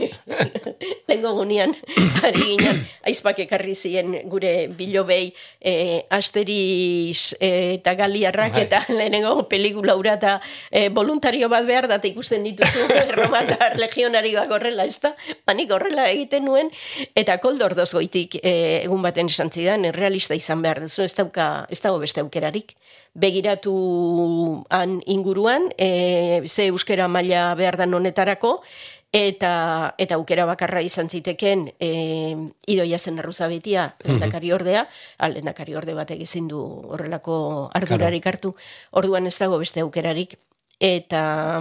Lengo 1.08 1.32
gunean, 1.38 1.72
ari 2.26 2.42
ginen, 2.42 2.82
aizpak 3.08 3.38
ekarri 3.46 3.76
ziren 3.78 4.16
gure 4.28 4.52
bilobei 4.76 5.30
e, 5.60 6.04
asteriz 6.10 7.36
e, 7.38 7.78
eta 7.78 7.94
galiarrak 7.98 8.58
Bai. 8.58 8.64
eta 8.66 8.82
lehenengo 8.90 9.46
pelikula 9.48 9.96
ura 9.96 10.18
eta 10.18 10.34
e, 10.70 10.88
voluntario 10.92 11.48
bat 11.48 11.64
behar 11.68 11.88
da 11.88 12.00
eta 12.02 12.10
ikusten 12.10 12.44
dituzu 12.44 12.88
erromatar 13.04 13.78
legionarioak 13.78 14.50
horrela, 14.58 14.88
ez 14.88 14.98
da? 15.00 15.14
Panik 15.46 15.72
horrela 15.72 16.08
egiten 16.10 16.48
nuen, 16.50 16.72
eta 17.14 17.38
koldor 17.40 17.76
dozgoitik 17.78 18.40
e, 18.42 18.82
egun 18.82 19.06
baten 19.06 19.30
esan 19.30 19.54
zidan, 19.54 19.86
realista 19.94 20.36
izan 20.36 20.66
behar 20.66 20.82
duzu, 20.84 21.06
ez, 21.06 21.14
dauka, 21.16 21.48
ez 21.70 21.80
dago 21.84 22.02
beste 22.08 22.24
aukerarik. 22.24 22.74
Begiratu 23.14 23.74
han 24.72 24.98
inguruan, 25.06 25.68
e, 25.76 26.42
ze 26.48 26.68
euskera 26.72 27.08
maila 27.08 27.52
behar 27.54 27.76
dan 27.76 27.94
honetarako, 27.94 28.62
eta 29.12 29.94
eta 29.96 30.16
aukera 30.16 30.44
bakarra 30.44 30.82
izan 30.84 31.08
ziteken 31.08 31.70
e, 31.80 31.88
idoia 32.68 32.98
zen 32.98 33.18
arruzabetia 33.18 33.94
lehendakari 34.04 34.52
ordea, 34.52 34.84
al 35.18 35.32
lehendakari 35.32 35.76
orde 35.76 35.94
batek 35.96 36.26
ezin 36.26 36.48
du 36.48 36.60
horrelako 36.60 37.70
ardurarik 37.74 38.26
hartu, 38.26 38.54
orduan 38.90 39.26
ez 39.26 39.38
dago 39.38 39.58
beste 39.58 39.80
aukerarik, 39.80 40.36
eta 40.80 41.60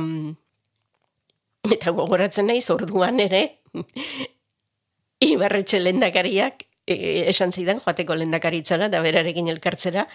eta 1.76 1.92
gogoratzen 1.92 2.48
naiz 2.48 2.70
orduan 2.72 3.20
ere 3.20 3.60
Ibarretxe 5.28 5.80
lendakariak 5.82 6.67
e, 6.88 7.28
esan 7.30 7.52
zidan 7.52 7.82
joateko 7.84 8.16
lendakaritzara 8.16 8.88
eta 8.88 9.02
berarekin 9.04 9.52
elkartzera. 9.52 10.08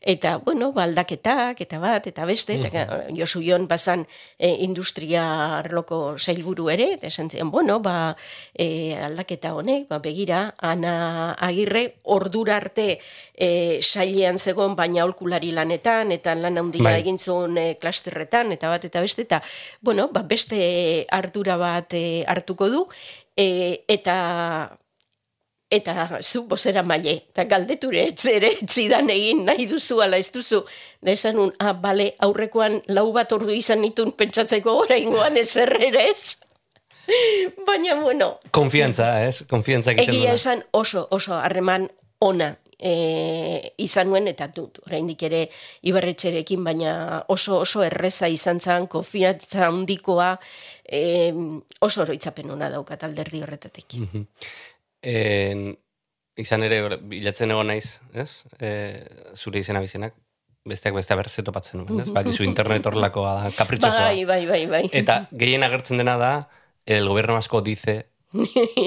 Eta 0.00 0.36
bueno, 0.44 0.72
ba, 0.76 0.84
aldaketak 0.84 1.60
eta 1.64 1.78
bat 1.80 2.06
eta 2.10 2.26
beste 2.28 2.58
eta 2.58 2.84
Josu 3.16 3.40
Jon 3.46 3.66
bazan 3.70 4.04
e, 4.38 4.50
industria 4.66 5.24
arloko 5.60 6.18
sailburu 6.18 6.68
ere 6.74 6.92
eta 6.98 7.08
esan 7.08 7.30
zidan, 7.30 7.50
bueno, 7.50 7.78
ba, 7.80 8.14
e, 8.52 8.96
aldaketa 9.08 9.54
honek, 9.54 9.86
ba, 9.88 10.00
begira 10.04 10.54
Ana 10.58 11.34
Agirre 11.46 11.86
ordura 12.02 12.56
arte 12.56 12.98
e, 13.32 13.80
sailean 13.82 14.38
zegon 14.38 14.76
baina 14.76 15.04
aholkulari 15.04 15.52
lanetan 15.52 16.12
eta 16.12 16.34
lan 16.34 16.58
handia 16.58 16.90
Bai. 16.90 16.98
egin 17.00 17.18
zuen 17.18 17.56
e, 17.58 17.68
klasterretan 17.80 18.52
eta 18.56 18.72
bat 18.72 18.84
eta 18.84 19.00
beste 19.00 19.22
eta 19.22 19.42
bueno, 19.80 20.10
ba, 20.12 20.22
beste 20.26 21.06
ardura 21.10 21.56
bat 21.56 21.94
e, 21.94 22.24
hartuko 22.26 22.68
du. 22.72 22.82
E, 23.36 23.84
eta 23.88 24.16
eta 25.70 26.20
zu 26.22 26.46
bozera 26.46 26.82
maile, 26.86 27.16
eta 27.32 27.44
galdeture 27.50 28.04
etzere 28.06 28.52
etzidan 28.62 29.10
egin 29.10 29.44
nahi 29.48 29.66
duzu 29.66 29.98
ala 30.02 30.18
ez 30.18 30.30
duzu, 30.30 30.62
da 31.02 31.10
esan 31.12 31.40
un, 31.42 31.52
ah, 31.58 31.72
bale, 31.72 32.12
aurrekoan 32.22 32.80
lau 32.94 33.10
bat 33.12 33.32
ordu 33.32 33.50
izan 33.50 33.82
nitun 33.82 34.12
pentsatzeko 34.12 34.76
gora 34.82 34.98
ingoan 34.98 35.36
ez 35.36 35.56
ere 35.56 35.90
ez. 36.06 36.36
Baina, 37.66 37.96
bueno. 38.02 38.36
Konfiantza, 38.50 39.10
ez? 39.26 39.42
Konfiantza 39.50 39.94
egiten 39.94 40.14
Egia 40.14 40.36
esan 40.38 40.62
oso, 40.72 41.06
oso 41.10 41.34
harreman 41.34 41.88
ona 42.22 42.54
e, 42.78 43.72
izan 43.82 44.10
nuen, 44.10 44.28
eta 44.30 44.48
dut, 44.54 44.80
oraindik 44.86 45.22
ere 45.28 45.42
ibarretxerekin, 45.88 46.64
baina 46.64 47.22
oso 47.32 47.60
oso 47.62 47.82
erreza 47.86 48.28
izan 48.32 48.60
zan, 48.60 48.86
konfiantza 48.92 49.66
handikoa, 49.68 50.34
e, 50.84 51.32
oso 51.80 52.04
oroitzapen 52.04 52.50
ona 52.54 52.70
daukat 52.72 53.06
alderdi 53.06 53.42
horretatik. 53.42 53.98
Mhm. 53.98 54.26
En, 55.06 55.68
izan 56.36 56.64
ere 56.66 56.80
bilatzen 56.98 57.52
egon 57.54 57.70
naiz, 57.70 57.98
ez? 58.14 58.42
E, 58.58 58.70
zure 59.38 59.62
izena 59.62 59.80
bizenak, 59.84 60.16
besteak 60.66 60.96
beste 60.98 61.16
berze 61.18 61.44
topatzen 61.46 61.80
nuen, 61.82 62.02
ez? 62.02 62.10
Bakizu 62.12 62.44
internet 62.46 62.88
horrelakoa 62.90 63.36
da, 63.38 63.54
kapritxosoa. 63.56 64.10
Bai, 64.10 64.24
bai, 64.28 64.42
bai, 64.50 64.62
bai. 64.70 64.84
Eta 64.92 65.22
gehien 65.30 65.64
agertzen 65.66 66.02
dena 66.02 66.16
da, 66.20 66.32
el 66.86 67.08
gobierno 67.08 67.38
vasco 67.38 67.62
dice, 67.62 68.08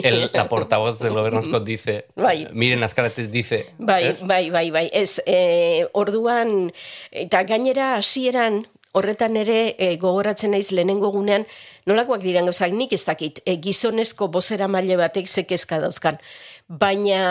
el, 0.03 0.29
la 0.33 0.47
portavoz 0.49 0.99
del 0.99 1.13
gobierno 1.13 1.41
vasco 1.41 1.59
dice, 1.59 2.05
Bai. 2.15 2.47
miren 2.51 2.83
azkarate 2.83 3.27
dice. 3.27 3.65
Bai, 3.77 4.03
ez? 4.11 4.21
bai, 4.21 4.49
bai, 4.49 4.69
bai. 4.71 4.89
Ez, 4.93 5.21
e, 5.25 5.87
orduan, 5.93 6.71
eta 7.11 7.43
gainera 7.47 7.95
hasieran 7.95 8.65
horretan 8.97 9.37
ere 9.37 9.75
e, 9.77 9.95
gogoratzen 10.01 10.53
naiz 10.55 10.71
lehenengo 10.73 11.11
gunean, 11.13 11.45
nolakoak 11.89 12.23
diren 12.23 12.49
gauzak 12.49 12.73
nik 12.73 12.93
ez 12.97 13.03
dakit, 13.05 13.41
e, 13.45 13.57
gizonezko 13.61 14.29
bozera 14.33 14.67
maile 14.67 14.97
batek 14.99 15.29
zekezka 15.29 15.79
dauzkan. 15.83 16.17
Baina 16.69 17.21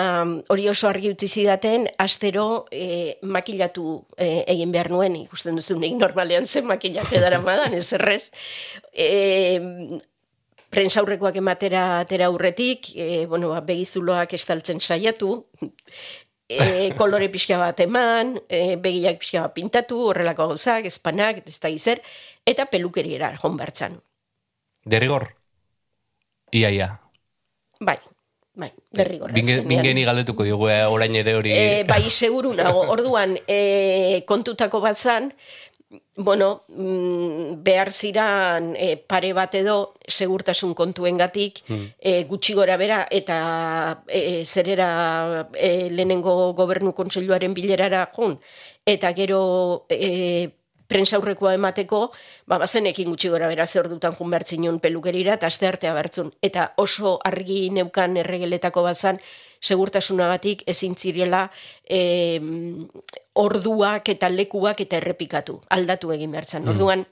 hori 0.51 0.69
oso 0.71 0.89
argi 0.91 1.11
utzi 1.15 1.29
zidaten, 1.29 1.89
astero 1.99 2.67
e, 2.71 3.19
makilatu 3.23 4.05
e, 4.17 4.45
egin 4.55 4.75
behar 4.75 4.91
nuen, 4.95 5.17
ikusten 5.25 5.59
duzu 5.59 5.79
nik 5.79 5.99
normalean 5.99 6.47
zen 6.47 6.67
makilate 6.71 7.23
dara 7.23 7.43
madan, 7.43 7.75
ez 7.75 7.91
errez. 7.99 8.29
E, 8.93 10.01
prensaurrekoak 10.69 11.39
ematera 11.41 11.85
atera 12.03 12.29
aurretik, 12.29 12.93
e, 12.95 13.27
bueno, 13.27 13.51
ba, 13.55 13.63
begizuloak 13.65 14.35
estaltzen 14.37 14.83
saiatu, 14.85 15.47
e, 16.49 16.93
kolore 16.97 17.29
pixka 17.29 17.59
bat 17.61 17.81
eman, 17.85 18.35
e, 18.49 18.77
begiak 18.81 19.21
pixka 19.21 19.45
bat 19.47 19.55
pintatu, 19.55 20.01
horrelako 20.11 20.49
gauzak, 20.53 20.89
espanak, 20.89 21.43
ez 21.47 21.59
da 21.61 21.71
izer, 21.73 22.01
eta 22.47 22.67
pelukeriera 22.73 23.35
joan 23.37 23.59
bertzan. 23.61 23.99
Derrigor? 24.89 25.29
Ia, 26.57 26.71
ia. 26.73 26.89
Bai, 27.81 27.99
bai, 28.55 28.73
derrigor. 28.91 29.33
Binge, 29.37 29.61
bingeni 29.69 30.07
galdetuko 30.09 30.47
diogu 30.47 30.71
eh, 30.73 30.85
orain 30.89 31.15
ere 31.21 31.37
hori. 31.37 31.53
E, 31.53 31.85
bai, 31.89 32.09
seguru 32.11 32.55
nago. 32.57 32.87
Orduan, 32.97 33.37
e, 33.47 34.25
kontutako 34.27 34.81
bat 34.81 34.97
zan, 34.97 35.29
bueno, 36.17 36.65
mm, 36.69 37.63
behar 37.63 37.93
ziran 37.93 38.75
e, 38.77 38.97
pare 38.97 39.33
bat 39.33 39.55
edo 39.55 39.95
segurtasun 40.07 40.75
kontuengatik 40.75 41.63
e, 41.69 42.25
gutxi 42.29 42.55
gora 42.55 42.77
bera 42.77 43.07
eta 43.11 44.03
e, 44.07 44.45
zerera 44.45 45.49
e, 45.55 45.89
lehenengo 45.91 46.53
gobernu 46.53 46.93
kontseiluaren 46.93 47.55
bilerara 47.55 48.05
jun 48.13 48.37
eta 48.85 49.15
gero 49.17 49.87
e, 49.89 50.53
prensaurrekoa 50.89 51.53
emateko, 51.59 52.01
ba, 52.49 52.59
bazenekin 52.63 53.11
gutxi 53.13 53.29
gora 53.33 53.49
bera 53.51 53.67
zer 53.67 53.91
dutan 53.93 54.17
jun 54.17 54.33
behar 54.33 54.47
zinun 54.49 54.81
pelukerira, 54.81 55.37
eta 55.37 55.51
aste 55.53 55.69
artea 55.69 55.93
bertzun. 55.93 56.33
Eta 56.43 56.73
oso 56.81 57.19
argi 57.29 57.69
neukan 57.77 58.17
erregeletako 58.25 58.87
bat 58.87 58.97
zan, 58.97 59.21
segurtasunagatik 59.61 60.63
ezin 60.71 60.95
zirela 60.97 61.49
e, 61.85 62.41
orduak 63.39 64.09
eta 64.15 64.29
lekuak 64.33 64.83
eta 64.83 64.99
errepikatu, 64.99 65.61
aldatu 65.71 66.13
egin 66.15 66.35
behar 66.35 66.47
zan. 66.49 66.69
Orduan, 66.69 67.05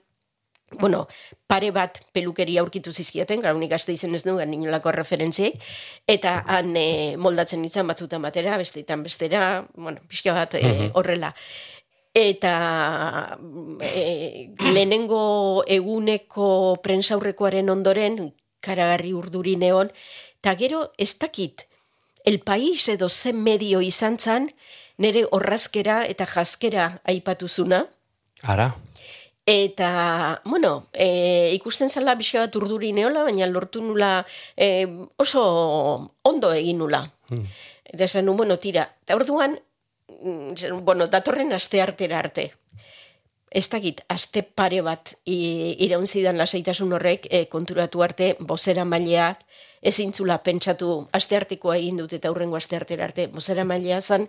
bueno, 0.73 1.07
pare 1.47 1.71
bat 1.71 2.01
pelukeri 2.13 2.57
aurkitu 2.59 2.93
zizkioten, 2.93 3.41
gara 3.45 3.55
unik 3.55 3.71
gazte 3.77 3.95
izen 3.95 4.15
ez 4.19 4.25
dugan 4.27 4.53
inolako 4.55 4.93
referentziek, 4.97 5.63
eta 6.11 6.41
han 6.51 6.75
e, 6.77 7.15
moldatzen 7.23 7.65
izan 7.65 7.87
batzutan 7.87 8.25
batera, 8.25 8.59
besteetan 8.59 9.05
bestera, 9.07 9.67
bueno, 9.77 10.03
pixka 10.11 10.35
bat 10.35 10.59
e, 10.59 10.91
horrela. 10.99 11.33
Eta 12.17 12.57
e, 13.85 14.51
lehenengo 14.73 15.63
eguneko 15.69 16.49
prensaurrekoaren 16.83 17.71
ondoren, 17.71 18.33
karagarri 18.65 19.13
urduri 19.15 19.55
neon, 19.61 19.93
eta 20.41 20.57
gero 20.59 20.89
ez 20.99 21.13
dakit, 21.21 21.69
el 22.27 22.41
país 22.41 22.89
edo 22.91 23.09
zen 23.09 23.39
medio 23.39 23.79
izan 23.85 24.19
zan, 24.19 24.51
nire 24.99 25.27
horrazkera 25.31 26.05
eta 26.07 26.27
jaskera 26.27 27.01
aipatuzuna, 27.05 27.87
Ara. 28.43 28.75
Eta, 29.47 30.43
bueno, 30.45 30.89
e, 30.93 31.53
ikusten 31.55 31.89
zala 31.89 32.17
pixka 32.19 32.41
bat 32.43 32.57
urduri 32.59 32.91
neola, 32.93 33.23
baina 33.25 33.47
lortu 33.47 33.81
nula 33.81 34.27
e, 34.57 34.87
oso 35.23 35.43
ondo 36.27 36.51
egin 36.53 36.79
nula. 36.83 37.05
Eta 37.87 38.05
esan 38.05 38.27
nu, 38.27 38.35
bueno, 38.35 38.59
tira. 38.59 38.89
Eta 39.07 39.15
orduan, 39.15 39.55
mm, 40.11 40.83
bueno, 40.83 41.07
datorren 41.07 41.53
aste 41.55 41.81
artera 41.81 42.19
arte. 42.19 42.49
Ez 43.51 43.69
dakit, 43.71 44.03
aste 44.11 44.43
pare 44.43 44.83
bat 44.83 45.15
i- 45.25 45.77
iraun 45.87 46.07
zidan 46.11 46.37
lasaitasun 46.39 46.93
horrek 46.93 47.29
e, 47.31 47.47
konturatu 47.49 48.03
arte, 48.03 48.35
bozera 48.41 48.85
maileak, 48.85 49.45
ezintzula 49.81 50.43
pentsatu 50.43 51.07
aste 51.13 51.37
artikoa 51.39 51.77
egin 51.79 51.97
dut 52.03 52.13
eta 52.13 52.31
hurrengo 52.35 52.57
aste 52.59 52.77
artera 52.77 53.05
arte, 53.05 53.29
bozera 53.29 53.65
mailea 53.65 54.01
zan, 54.01 54.27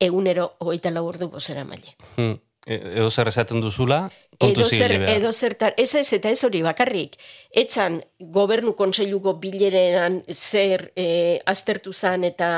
egunero 0.00 0.54
hogeita 0.58 0.90
lau 0.90 1.06
ordu 1.06 1.28
bozera 1.30 1.64
maile. 1.64 1.96
Hmm. 2.16 2.38
E, 2.66 2.76
edo 2.76 3.08
zer 3.10 3.28
esaten 3.30 3.62
duzula, 3.64 4.10
kontu 4.36 4.60
edo 4.60 4.68
zer, 4.68 4.92
edo 5.08 5.30
zertar, 5.32 5.72
ez 5.80 5.94
ez 5.96 6.12
eta 6.12 6.28
ez 6.28 6.42
hori 6.44 6.60
bakarrik, 6.60 7.16
etzan 7.56 8.02
gobernu 8.20 8.74
kontseiluko 8.76 9.38
bilerenan 9.40 10.18
zer 10.28 10.90
e, 10.92 11.06
aztertu 11.48 11.94
zan 11.96 12.24
eta 12.28 12.50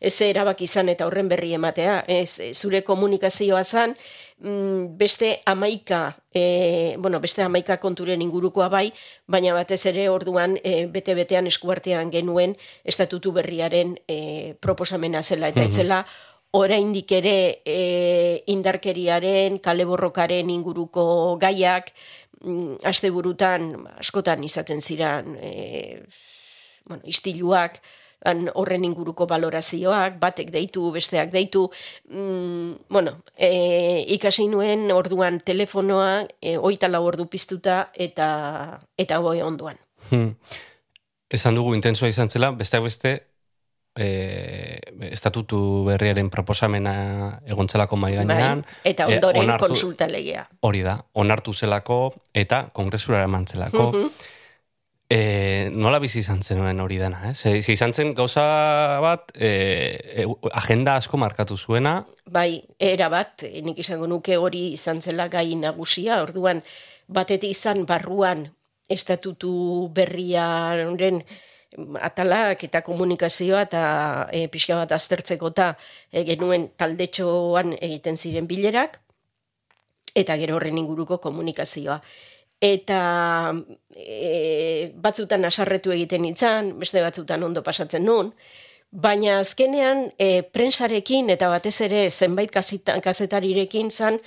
ez 0.00 0.14
erabaki 0.24 0.66
zan 0.66 0.88
eta 0.88 1.04
horren 1.06 1.28
berri 1.28 1.52
ematea, 1.52 2.00
ez, 2.08 2.40
e, 2.40 2.50
zure 2.54 2.80
komunikazioa 2.80 3.60
zan, 3.62 3.94
mm, 4.40 4.96
beste 4.96 5.34
amaika, 5.44 6.16
e, 6.32 6.96
bueno, 6.98 7.20
beste 7.20 7.44
amaika 7.44 7.76
konturen 7.76 8.24
ingurukoa 8.24 8.68
bai, 8.72 8.86
baina 9.28 9.52
batez 9.52 9.84
ere 9.92 10.08
orduan 10.08 10.56
e, 10.64 10.86
bete-betean 10.88 11.46
eskuartean 11.52 12.10
genuen 12.10 12.56
estatutu 12.84 13.36
berriaren 13.36 13.98
e, 14.08 14.56
proposamena 14.60 15.22
zela, 15.22 15.52
eta 15.52 15.68
etzela 15.68 16.06
oraindik 16.52 17.12
ere 17.16 17.62
e, 17.64 18.42
indarkeriaren, 18.52 19.58
kale 19.64 19.86
borrokaren 19.88 20.50
inguruko 20.52 21.04
gaiak, 21.40 21.92
mm, 22.44 22.82
asteburutan 22.88 23.72
askotan 23.98 24.44
izaten 24.44 24.80
ziran 24.80 25.36
e, 25.40 26.02
bueno, 26.84 27.02
istiluak, 27.08 27.80
han 28.24 28.46
horren 28.54 28.84
inguruko 28.86 29.26
valorazioak, 29.26 30.18
batek 30.20 30.52
deitu, 30.54 30.90
besteak 30.94 31.32
deitu, 31.32 31.64
mm, 32.10 32.86
bueno, 32.88 33.16
e, 33.36 34.04
ikasi 34.14 34.46
nuen 34.48 34.90
orduan 34.94 35.40
telefonoa, 35.40 36.28
e, 36.40 36.56
oita 36.58 36.88
lau 36.88 37.02
ordu 37.08 37.26
piztuta, 37.26 37.90
eta, 37.94 38.78
eta 38.96 39.18
boi 39.24 39.40
onduan. 39.42 39.80
Hmm. 40.10 40.36
Esan 41.32 41.56
dugu 41.56 41.74
intensoa 41.74 42.12
izan 42.12 42.30
zela, 42.30 42.52
besteak 42.52 42.84
beste, 42.84 43.14
e, 43.96 44.06
estatutu 45.12 45.84
berriaren 45.86 46.30
proposamena 46.32 47.40
egontzelako 47.46 47.96
mai 48.00 48.14
gainean. 48.16 48.62
Bai? 48.66 48.80
Eta 48.92 49.06
e, 49.08 49.16
ondoren 49.16 49.44
onartu- 49.44 49.68
konsulta 49.68 50.08
legea. 50.08 50.46
Hori 50.60 50.82
da, 50.82 50.98
onartu 51.12 51.54
zelako 51.54 52.14
eta 52.34 52.68
kongresura 52.72 53.22
emantzelako. 53.24 53.90
Mhm. 53.92 54.30
E, 55.12 55.68
nola 55.76 55.98
bizi 56.00 56.22
izan 56.22 56.40
zenuen 56.40 56.78
hori 56.80 56.96
dena, 56.96 57.18
eh? 57.28 57.34
Ze, 57.36 57.58
ze 57.60 57.74
izan 57.74 57.92
zen 57.92 58.14
gauza 58.16 58.44
bat, 59.04 59.28
e, 59.36 59.50
e, 60.22 60.24
agenda 60.56 60.94
asko 60.96 61.18
markatu 61.20 61.58
zuena, 61.60 62.06
Bai, 62.32 62.62
era 62.80 63.10
bat, 63.12 63.44
nik 63.62 63.78
izango 63.82 64.06
nuke 64.08 64.38
hori 64.40 64.70
izan 64.72 65.02
zela 65.04 65.26
gai 65.28 65.52
nagusia, 65.60 66.22
orduan 66.24 66.62
batetik 67.12 67.50
izan 67.52 67.84
barruan 67.84 68.46
estatutu 68.88 69.90
berriaren 69.92 71.22
atalak 72.00 72.64
eta 72.66 72.82
komunikazioa 72.84 73.62
eta 73.66 73.84
e, 74.32 74.46
pixka 74.52 74.76
bat 74.76 74.92
aztertzeko 74.92 75.52
eta 75.52 75.72
e, 76.12 76.24
genuen 76.28 76.68
taldetxoan 76.76 77.76
egiten 77.80 78.16
ziren 78.16 78.48
bilerak, 78.50 78.98
eta 80.14 80.36
gero 80.36 80.58
horren 80.58 80.78
inguruko 80.78 81.18
komunikazioa. 81.22 82.00
Eta 82.62 83.00
e, 83.96 84.92
batzutan 85.02 85.44
asarretu 85.48 85.94
egiten 85.94 86.28
itzan, 86.28 86.76
beste 86.78 87.02
batzutan 87.02 87.42
ondo 87.42 87.62
pasatzen 87.62 88.04
nun, 88.06 88.32
baina 88.92 89.38
azkenean 89.40 90.10
e, 90.20 90.42
prensarekin 90.42 91.32
eta 91.32 91.48
batez 91.48 91.78
ere 91.88 92.08
zenbait 92.10 92.52
kazetarirekin 92.52 93.90
zan 93.90 94.20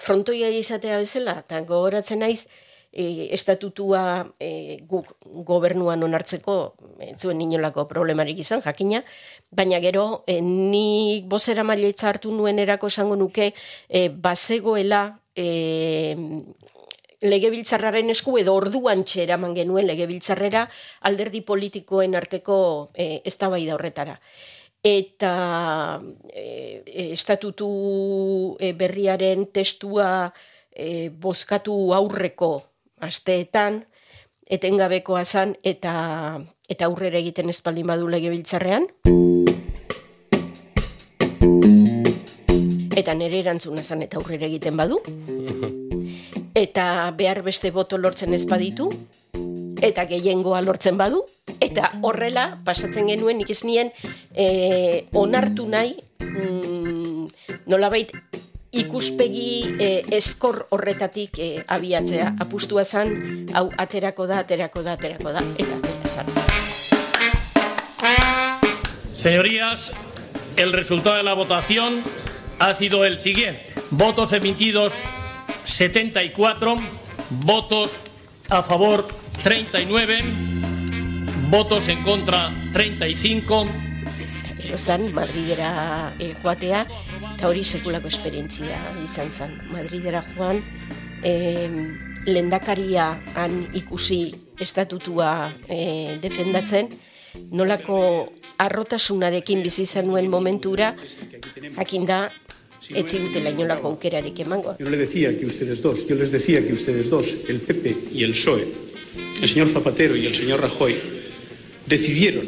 frontoia 0.00 0.48
izatea 0.48 0.98
bezala, 1.02 1.38
eta 1.44 1.60
gogoratzen 1.68 2.22
naiz, 2.24 2.46
e, 2.94 3.28
estatutua 3.34 4.30
e, 4.38 4.78
guk 4.86 5.10
gobernuan 5.44 6.02
onartzeko 6.06 6.54
ez 7.02 7.18
zuen 7.18 7.42
inolako 7.42 7.88
problemarik 7.90 8.38
izan, 8.38 8.62
jakina, 8.62 9.02
baina 9.50 9.80
gero 9.82 10.22
e, 10.26 10.38
ni 10.40 11.24
bozera 11.26 11.66
mailetza 11.66 12.08
hartu 12.08 12.32
nuen 12.32 12.62
erako 12.62 12.92
esango 12.92 13.18
nuke 13.18 13.50
e, 13.88 14.08
bazegoela 14.08 15.18
e, 15.34 15.48
legebiltzarraren 17.24 18.12
esku 18.14 18.36
edo 18.38 18.54
orduan 18.54 19.02
txeraman 19.04 19.54
genuen 19.56 19.88
legebiltzarrera 19.88 20.66
alderdi 21.08 21.42
politikoen 21.42 22.14
arteko 22.14 22.58
e, 22.94 23.22
eztabaida 23.26 23.74
horretara. 23.74 24.18
Eta 24.84 26.00
e, 26.28 26.82
estatutu 27.16 27.70
e, 28.60 28.74
berriaren 28.76 29.48
testua 29.56 30.28
e, 30.70 31.08
bozkatu 31.08 31.94
aurreko 31.96 32.52
asteetan 33.06 33.84
etengabekoa 34.50 35.24
zan 35.24 35.54
eta 35.62 35.94
eta 36.68 36.86
aurrera 36.88 37.18
egiten 37.20 37.50
espaldin 37.52 37.86
badu 37.86 38.08
legebiltzarrean. 38.08 38.88
Eta 42.94 43.14
nire 43.18 43.40
erantzuna 43.42 43.82
zan 43.82 44.04
eta 44.06 44.20
aurrera 44.20 44.46
egiten 44.46 44.76
badu. 44.76 45.00
Eta 46.54 47.10
behar 47.18 47.40
beste 47.42 47.72
boto 47.74 47.98
lortzen 47.98 48.34
ez 48.36 48.44
baditu. 48.46 48.86
Eta 49.82 50.04
gehiengoa 50.06 50.60
lortzen 50.62 50.96
badu. 50.96 51.24
Eta 51.58 51.90
horrela, 52.06 52.60
pasatzen 52.64 53.10
genuen, 53.10 53.40
nik 53.40 53.50
ez 53.50 53.64
nien, 53.66 53.90
e, 54.30 54.46
onartu 55.12 55.66
nahi, 55.66 55.96
mm, 56.22 57.26
nolabait, 57.66 58.14
ikuspegi 58.80 59.76
e, 59.78 59.88
eskor 60.16 60.66
horretatik 60.70 61.38
e, 61.38 61.64
abiatzea. 61.66 62.34
Apustua 62.40 62.84
zan, 62.84 63.46
hau 63.54 63.68
aterako 63.78 64.26
da, 64.26 64.40
aterako 64.44 64.82
da, 64.82 64.92
aterako 64.98 65.32
da, 65.32 65.42
eta 65.58 65.76
atera 65.78 66.06
zan. 66.06 66.26
Señorías, 69.16 69.92
el 70.56 70.72
resultado 70.72 71.16
de 71.16 71.22
la 71.22 71.34
votación 71.34 72.02
ha 72.58 72.74
sido 72.74 73.04
el 73.04 73.18
siguiente. 73.18 73.72
Votos 73.90 74.32
emitidos 74.32 74.92
74, 75.64 76.76
votos 77.30 77.90
a 78.50 78.62
favor 78.62 79.08
39, 79.42 80.22
votos 81.48 81.88
en 81.88 82.02
contra 82.02 82.52
35. 82.72 83.66
Gero 84.60 84.78
zan, 84.78 85.12
Madridera 85.12 86.14
e, 86.18 86.34
joatea, 86.34 86.86
eta 87.44 87.50
hori 87.52 87.60
sekulako 87.68 88.08
esperientzia 88.08 88.78
izan 89.04 89.28
zen. 89.28 89.50
Madridera 89.68 90.22
joan, 90.32 90.62
e, 91.20 91.68
lendakaria 92.24 93.10
han 93.36 93.66
ikusi 93.76 94.32
estatutua 94.64 95.50
e, 95.68 96.16
defendatzen, 96.22 96.88
nolako 97.52 97.98
arrotasunarekin 98.64 99.60
bizi 99.60 99.84
izan 99.84 100.08
nuen 100.08 100.30
momentura, 100.32 100.94
jakin 101.76 102.08
da, 102.08 102.22
ez 102.88 103.04
zigutela 103.10 103.52
inolako 103.52 103.90
aukerarik 103.92 104.40
emango. 104.40 104.78
Yo 104.80 104.88
le 104.88 104.96
decía 104.96 105.36
que 105.36 105.44
ustedes 105.44 105.82
dos, 105.82 106.06
yo 106.08 106.16
les 106.16 106.32
decía 106.32 106.64
que 106.64 106.72
ustedes 106.72 107.10
dos, 107.10 107.36
el 107.46 107.60
PP 107.60 108.08
y 108.10 108.24
el 108.24 108.32
PSOE, 108.32 108.68
el 109.42 109.48
señor 109.50 109.68
Zapatero 109.68 110.16
y 110.16 110.24
el 110.24 110.34
señor 110.34 110.62
Rajoy, 110.62 110.96
decidieron, 111.84 112.46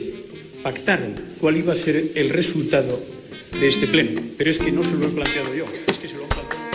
pactaron 0.63 1.37
cuál 1.39 1.59
iba 1.59 1.75
a 1.75 1.77
ser 1.77 2.13
el 2.15 2.31
resultado 2.31 3.16
de 3.53 3.69
este 3.69 3.87
pleno. 3.87 4.21
Pero 4.37 4.51
es 4.51 4.59
que 4.59 4.73
no 4.73 4.83
se 4.83 4.97
lo 4.97 5.07
he 5.07 5.11
planteado 5.11 5.55
yo, 5.55 5.65
es 5.87 5.99
que 5.99 6.09
se 6.09 6.17
lo 6.17 6.23
han 6.25 6.29
planteado. 6.29 6.67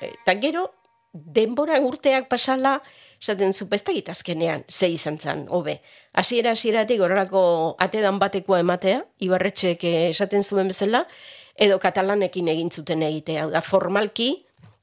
Eta 0.00 0.40
gero, 0.40 0.74
denbora 1.12 1.80
urteak 1.80 2.28
pasala, 2.28 2.82
esaten 3.20 3.52
zu, 3.54 3.68
ez 3.70 3.84
dakit 3.84 4.08
azkenean, 4.08 4.64
ze 4.68 4.88
izan 4.88 5.18
zen, 5.18 5.46
hobe. 5.48 5.80
Hasiera 6.12 6.52
hasieratik 6.52 7.00
horrelako 7.00 7.76
atedan 7.78 8.18
batekoa 8.18 8.60
ematea, 8.60 9.04
ibarretxek 9.22 9.84
eh, 9.84 10.08
esaten 10.10 10.42
zuen 10.42 10.72
bezala, 10.72 11.06
edo 11.54 11.78
katalanekin 11.78 12.48
egin 12.48 12.70
zuten 12.70 13.02
egitea. 13.06 13.46
Da, 13.52 13.62
formalki, 13.62 14.32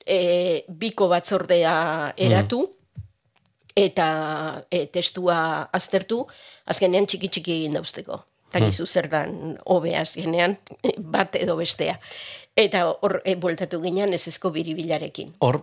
e, 0.05 0.63
biko 0.67 1.09
batzordea 1.11 2.13
eratu, 2.17 2.63
eta 3.75 4.09
e, 4.71 4.85
testua 4.93 5.69
aztertu, 5.75 6.23
azkenean 6.69 7.07
txiki 7.09 7.29
txiki 7.29 7.55
egin 7.59 7.77
dauzteko. 7.79 8.23
Eta 8.49 8.65
gizu 8.65 8.87
zer 8.89 9.09
dan 9.11 9.57
hobe 9.69 9.93
azkenean, 9.97 10.57
bat 11.15 11.35
edo 11.37 11.55
bestea. 11.59 11.99
Eta 12.57 12.87
hor, 12.89 13.19
e, 13.23 13.35
bueltatu 13.37 13.79
ginean 13.83 14.13
ez 14.13 14.25
ezko 14.31 14.51
biribilarekin. 14.55 15.35
Hor, 15.45 15.61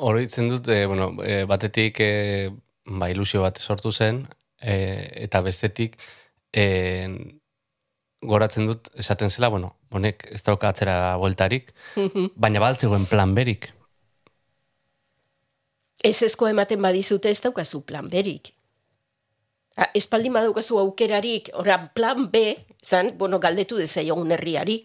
hor 0.00 0.20
dut, 0.24 0.68
e, 0.68 0.86
bueno, 0.86 1.12
e, 1.22 1.44
batetik 1.44 2.00
e, 2.00 2.50
ba, 2.86 3.10
ilusio 3.12 3.42
bat 3.44 3.60
sortu 3.60 3.92
zen, 3.92 4.24
e, 4.60 4.76
eta 5.26 5.42
bestetik 5.44 5.98
e, 6.56 6.64
goratzen 8.24 8.66
dut 8.66 8.88
esaten 8.96 9.30
zela, 9.30 9.52
bueno, 9.52 9.74
honek 9.92 10.26
ez 10.32 10.42
dauka 10.42 10.72
atzera 10.72 11.16
bueltarik, 11.20 11.72
baina 12.42 12.64
baltzegoen 12.64 13.06
plan 13.10 13.36
berik. 13.36 13.70
Ez 16.04 16.22
ezko 16.22 16.48
ematen 16.48 16.80
badizute 16.82 17.30
ez 17.30 17.40
daukazu 17.44 17.82
plan 17.84 18.08
berik. 18.08 18.55
Espaldin 19.94 20.32
badaukazu 20.32 20.78
aukerarik, 20.80 21.50
ora 21.54 21.92
plan 21.92 22.30
B, 22.32 22.56
zan, 22.82 23.12
bueno, 23.18 23.40
galdetu 23.40 23.76
dezaiogun 23.76 24.32
herriari. 24.32 24.80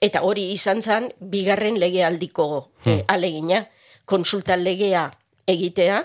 Eta 0.00 0.22
hori 0.24 0.50
izan 0.52 0.82
zan, 0.82 1.10
bigarren 1.20 1.76
legealdiko 1.80 2.46
eh, 2.86 3.02
alegina, 3.08 3.66
konsulta 4.04 4.56
legea 4.56 5.10
egitea, 5.46 6.00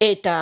eta 0.00 0.36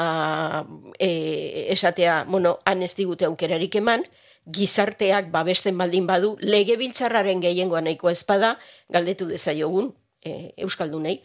eh, 0.98 1.66
esatea, 1.72 2.24
bueno, 2.28 2.58
han 2.64 2.82
ez 2.82 2.94
digute 2.96 3.24
aukerarik 3.24 3.76
eman, 3.80 4.04
gizarteak 4.44 5.30
babesten 5.32 5.78
baldin 5.78 6.06
badu, 6.06 6.34
legebiltzarraren 6.40 7.40
gehiengoa 7.40 7.80
nahiko 7.80 8.10
ezpada, 8.10 8.58
galdetu 8.92 9.28
dezaiogun 9.30 9.94
eh, 10.24 10.52
Euskaldunei. 10.56 11.22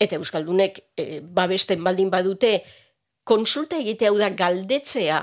Eta 0.00 0.18
Euskaldunek 0.18 0.80
eh, 0.98 1.20
babesten 1.22 1.84
baldin 1.84 2.10
badute, 2.10 2.64
konsulta 3.24 3.76
egitea 3.80 4.12
da 4.18 4.30
galdetzea 4.30 5.20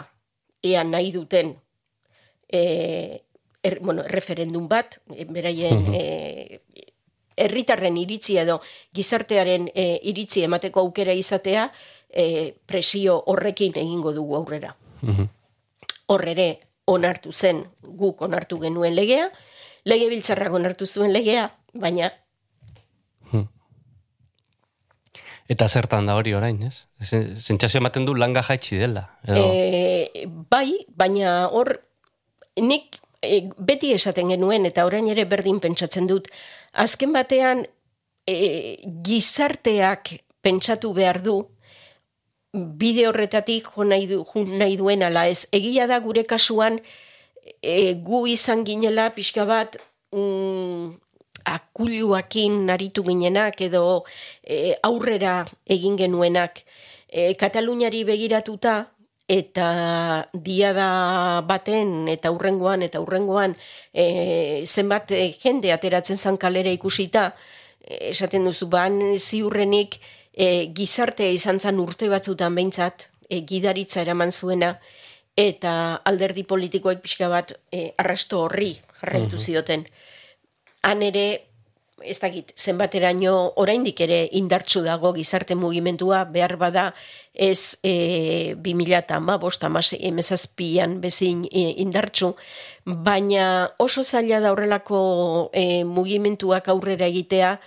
ea 0.64 0.84
nahi 0.84 1.12
duten 1.12 1.56
eh, 2.52 3.22
er, 3.64 3.80
bueno, 3.82 4.04
referendum 4.04 4.68
bat, 4.68 5.00
eh, 5.16 5.26
beraien 5.30 5.86
eh, 5.94 6.60
herritarren 7.38 7.98
iritzi 7.98 8.38
edo 8.42 8.60
gizartearen 8.94 9.70
eh, 9.74 10.00
iritzi 10.12 10.44
emateko 10.44 10.82
aukera 10.82 11.14
izatea, 11.14 11.70
eh, 12.10 12.54
presio 12.66 13.22
horrekin 13.28 13.78
egingo 13.78 14.14
dugu 14.14 14.36
aurrera. 14.36 14.76
Hor 16.12 16.28
ere 16.28 16.48
onartu 16.92 17.32
zen 17.32 17.64
guk 17.82 18.22
onartu 18.22 18.60
genuen 18.60 18.96
legea, 18.96 19.30
lege 19.86 20.10
biltzarrak 20.12 20.54
onartu 20.54 20.86
zuen 20.86 21.14
legea, 21.14 21.48
baina 21.74 22.12
Eta 25.52 25.68
zertan 25.68 26.08
da 26.08 26.16
hori 26.16 26.32
orain, 26.38 26.62
ez? 26.64 26.86
Sentsazio 27.04 27.82
ematen 27.82 28.06
du 28.08 28.16
langa 28.16 28.44
jaitsi 28.46 28.80
dela. 28.80 29.04
Edo, 29.28 29.46
e, 29.52 30.26
bai, 30.52 30.80
baina 30.96 31.50
hor 31.52 31.74
nik 32.64 33.02
e, 33.20 33.42
beti 33.58 33.92
esaten 33.98 34.32
genuen 34.32 34.70
eta 34.70 34.86
orain 34.88 35.10
ere 35.12 35.26
berdin 35.28 35.60
pentsatzen 35.64 36.08
dut, 36.08 36.30
azken 36.72 37.12
batean 37.16 37.66
e, 38.28 38.36
gizarteak 39.04 40.14
pentsatu 40.42 40.94
behar 40.96 41.20
du 41.26 41.42
bide 42.52 43.08
horretatik 43.08 43.68
jo 43.76 43.84
nahi, 43.88 44.08
du, 44.08 44.24
jo 44.28 44.46
nahi 44.48 44.78
duen 44.80 45.04
ala 45.04 45.28
ez. 45.32 45.46
Egia 45.52 45.88
da 45.88 46.00
gure 46.04 46.24
kasuan 46.28 46.80
e, 47.60 47.94
gu 48.08 48.26
izan 48.32 48.66
ginela 48.68 49.10
pixka 49.16 49.46
bat 49.50 49.78
mm, 50.16 50.96
akuluakin 51.45 52.69
aritu 52.69 53.04
ginenak 53.04 53.62
edo 53.62 54.04
e, 54.43 54.75
aurrera 54.84 55.45
egin 55.65 55.97
genuenak. 55.97 56.63
E, 57.08 57.34
Kataluniari 57.36 58.04
begiratuta 58.08 58.86
eta 59.32 60.27
diada 60.34 61.41
baten 61.47 62.10
eta 62.12 62.32
urrengoan 62.36 62.84
eta 62.84 62.99
urrengoan 62.99 63.56
e, 63.93 64.65
zenbat 64.65 65.13
e, 65.15 65.30
jende 65.39 65.71
ateratzen 65.71 66.17
zan 66.17 66.38
kalera 66.38 66.71
ikusita 66.75 67.30
e, 67.80 68.12
esaten 68.12 68.49
duzu 68.49 68.67
ban 68.67 68.99
ziurrenik 69.17 69.99
e, 70.34 70.67
gizartea 70.75 71.32
izan 71.32 71.60
zan 71.60 71.80
urte 71.80 72.10
batzutan 72.12 72.56
behintzat 72.56 73.08
e, 73.30 73.41
gidaritza 73.47 74.01
eraman 74.01 74.32
zuena 74.32 74.75
eta 75.38 76.01
alderdi 76.06 76.43
politikoek 76.43 76.99
pixka 77.01 77.30
bat 77.32 77.56
e, 77.71 77.93
arrasto 77.97 78.43
horri 78.43 78.73
jarraitu 78.99 79.39
zioten 79.39 79.88
han 80.82 81.02
ere 81.04 81.52
ez 82.04 82.20
dakit, 82.20 82.52
zenbateraino 82.58 83.54
oraindik 83.62 84.00
ere 84.02 84.24
indartsu 84.38 84.82
dago 84.86 85.12
gizarte 85.13 85.56
mugimendua 85.56 86.24
behar 86.26 86.56
bada 86.58 86.91
ez 87.34 87.78
e, 87.84 88.56
2000 88.58 88.98
eta 88.98 89.17
ama, 89.17 89.38
bost 89.38 89.63
emezazpian 89.63 91.00
bezin 91.02 91.46
e, 91.52 91.76
indartsu, 91.84 92.36
baina 92.86 93.72
oso 93.78 94.04
zaila 94.04 94.39
da 94.39 94.52
horrelako 94.52 95.50
e, 95.54 95.84
mugimenduak 95.84 96.67
aurrera 96.70 97.08
egitea, 97.08 97.60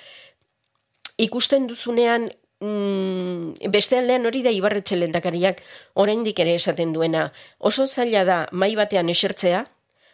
ikusten 1.18 1.66
duzunean 1.66 2.30
mm, 2.60 3.70
beste 3.70 3.98
aldean 3.98 4.26
hori 4.26 4.42
da 4.42 4.50
ibarretxe 4.50 4.96
lendakariak 4.96 5.62
oraindik 5.94 6.38
ere 6.40 6.56
esaten 6.58 6.92
duena. 6.92 7.32
Oso 7.58 7.86
zaila 7.86 8.24
da 8.24 8.38
mai 8.52 8.74
batean 8.74 9.08
esertzea, 9.08 9.66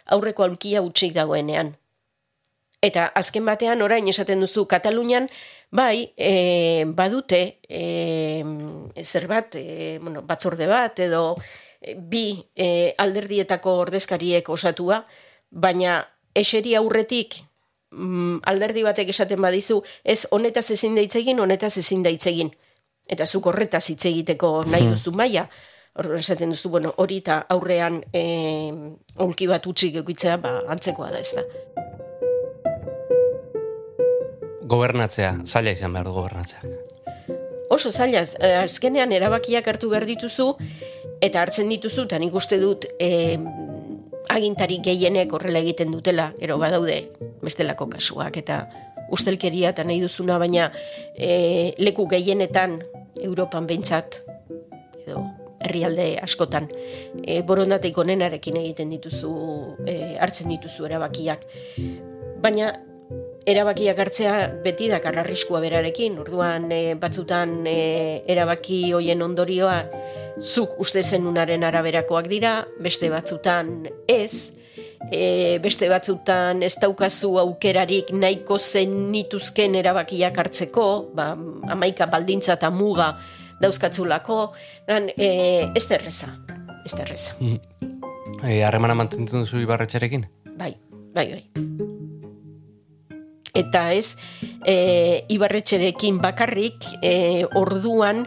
aurreko 0.07 0.45
aulkia 0.45 0.83
utxik 0.83 1.15
dagoenean. 1.15 1.80
Eta 2.81 3.11
azken 3.14 3.45
batean 3.45 3.83
orain 3.85 4.07
esaten 4.09 4.40
duzu 4.40 4.64
Katalunian, 4.66 5.27
bai, 5.71 6.14
e, 6.16 6.85
badute 6.88 7.61
e, 7.69 8.43
zer 9.05 9.27
bat, 9.29 9.55
e, 9.55 9.99
bueno, 10.01 10.23
batzorde 10.25 10.66
bat 10.66 10.99
edo 11.05 11.35
bi 12.09 12.40
e, 12.57 12.95
alderdietako 12.97 13.77
ordezkariek 13.85 14.49
osatua, 14.49 15.03
baina 15.51 16.01
eseri 16.35 16.75
aurretik 16.79 17.43
mm, 17.90 18.40
alderdi 18.49 18.85
batek 18.87 19.12
esaten 19.12 19.43
badizu, 19.43 19.83
ez 20.05 20.25
honetaz 20.31 20.71
ezin 20.71 20.97
da 20.97 21.05
egin, 21.05 21.40
honetaz 21.40 21.77
ezin 21.79 22.03
da 22.03 22.11
egin. 22.11 22.51
Eta 23.11 23.27
zuk 23.27 23.47
horretaz 23.51 23.88
hitz 23.90 24.05
egiteko 24.07 24.64
nahi 24.64 24.87
hmm. 24.87 24.95
duzu 24.95 25.12
maia, 25.12 25.49
horren 25.99 26.21
esaten 26.21 26.55
duzu, 26.55 26.71
bueno, 26.71 26.95
hori 26.97 27.19
eta 27.25 27.43
aurrean 27.51 28.01
e, 28.14 28.25
olki 29.19 29.51
bat 29.51 29.66
utzik 29.66 30.01
egitzea, 30.05 30.37
ba, 30.38 30.61
antzekoa 30.71 31.11
da 31.11 31.19
ez 31.21 31.33
da. 31.35 31.89
Gobernatzea, 34.71 35.33
zaila 35.47 35.73
izan 35.75 35.95
behar 35.97 36.07
du 36.07 36.15
gobernatzea. 36.15 36.61
Oso 37.75 37.91
zaila, 37.91 38.23
azkenean 38.63 39.13
erabakiak 39.15 39.67
hartu 39.67 39.91
behar 39.91 40.07
dituzu, 40.07 40.53
eta 41.23 41.43
hartzen 41.43 41.71
dituzu, 41.71 42.07
eta 42.07 42.19
nik 42.23 42.35
uste 42.39 42.59
dut, 42.61 42.87
e, 43.03 43.39
agintari 44.31 44.79
gehienek 44.85 45.33
horrela 45.35 45.63
egiten 45.63 45.91
dutela, 45.95 46.31
gero 46.39 46.59
badaude 46.63 47.01
bestelako 47.43 47.89
kasuak 47.97 48.39
eta 48.39 48.61
ustelkeria 49.11 49.73
eta 49.75 49.85
nahi 49.87 50.01
duzuna, 50.05 50.39
baina 50.39 50.69
e, 51.17 51.75
leku 51.83 52.07
gehienetan 52.11 52.79
Europan 53.21 53.67
behintzat, 53.67 54.21
edo 55.03 55.25
herrialde 55.61 56.13
askotan, 56.23 56.71
e, 57.25 57.41
borondateik 57.47 57.99
onenarekin 57.99 58.61
egiten 58.63 58.95
dituzu, 58.95 59.33
e, 59.83 59.97
hartzen 60.23 60.49
dituzu 60.55 60.87
erabakiak. 60.89 61.43
Baina 62.41 62.71
erabakiak 63.51 63.99
hartzea 63.99 64.35
beti 64.65 64.89
da 64.91 65.01
karrarriskua 65.03 65.61
berarekin, 65.63 66.19
orduan 66.23 66.71
e, 66.73 66.95
batzutan 67.01 67.61
e, 67.67 68.23
erabaki 68.31 68.83
hoien 68.97 69.23
ondorioa 69.23 69.77
zuk 70.41 70.79
uste 70.81 71.03
zenunaren 71.03 71.65
araberakoak 71.67 72.29
dira, 72.31 72.55
beste 72.81 73.11
batzutan 73.13 73.89
ez, 74.09 74.53
e, 75.11 75.59
beste 75.63 75.89
batzutan 75.91 76.63
ez 76.67 76.75
daukazu 76.81 77.37
aukerarik 77.43 78.13
nahiko 78.17 78.59
zen 78.59 79.11
nituzken 79.13 79.77
erabakiak 79.81 80.39
hartzeko, 80.45 80.87
ba, 81.15 81.33
amaika 81.73 82.09
baldintza 82.11 82.57
eta 82.59 82.71
muga 82.71 83.13
dauzkatzulako, 83.61 84.41
dan, 84.89 85.11
e, 85.17 85.69
ez 85.77 85.87
derreza, 85.89 86.33
ez 86.85 86.95
derreza. 86.97 87.37
Mm. 87.41 87.61
E, 88.41 88.95
mantentzen 88.95 89.45
duzu 89.45 89.61
ibarretxarekin? 89.61 90.27
Bai, 90.57 90.75
bai, 91.15 91.29
bai. 91.35 91.80
Eta 93.55 93.91
ez, 93.93 94.17
e, 94.67 95.25
ibarretxerekin 95.29 96.21
bakarrik, 96.23 96.87
e, 97.03 97.45
orduan, 97.59 98.27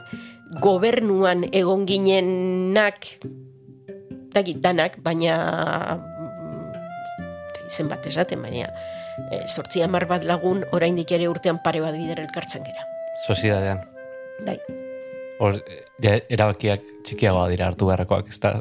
gobernuan 0.61 1.47
egon 1.51 1.87
ginenak 1.89 3.07
dakit 4.33 4.59
danak, 4.61 4.97
baina 5.05 5.37
mm, 5.97 7.67
izen 7.69 7.89
bat 7.89 8.05
esaten, 8.09 8.41
baina 8.43 8.69
e, 9.29 9.43
sortzi 9.47 9.83
amar 9.85 10.07
bat 10.09 10.25
lagun 10.27 10.63
oraindik 10.73 11.13
ere 11.15 11.29
urtean 11.31 11.61
pare 11.63 11.81
bat 11.83 11.95
bider 11.97 12.23
elkartzen 12.25 12.65
gera. 12.65 12.87
Sozidadean. 13.27 13.83
Dai. 14.43 14.57
Hor, 15.43 15.57
ja, 16.03 16.17
erabakiak 16.31 16.83
txikiagoa 17.07 17.47
dira 17.51 17.67
hartu 17.69 17.87
beharrekoak, 17.89 18.29
ez 18.33 18.39
da? 18.43 18.55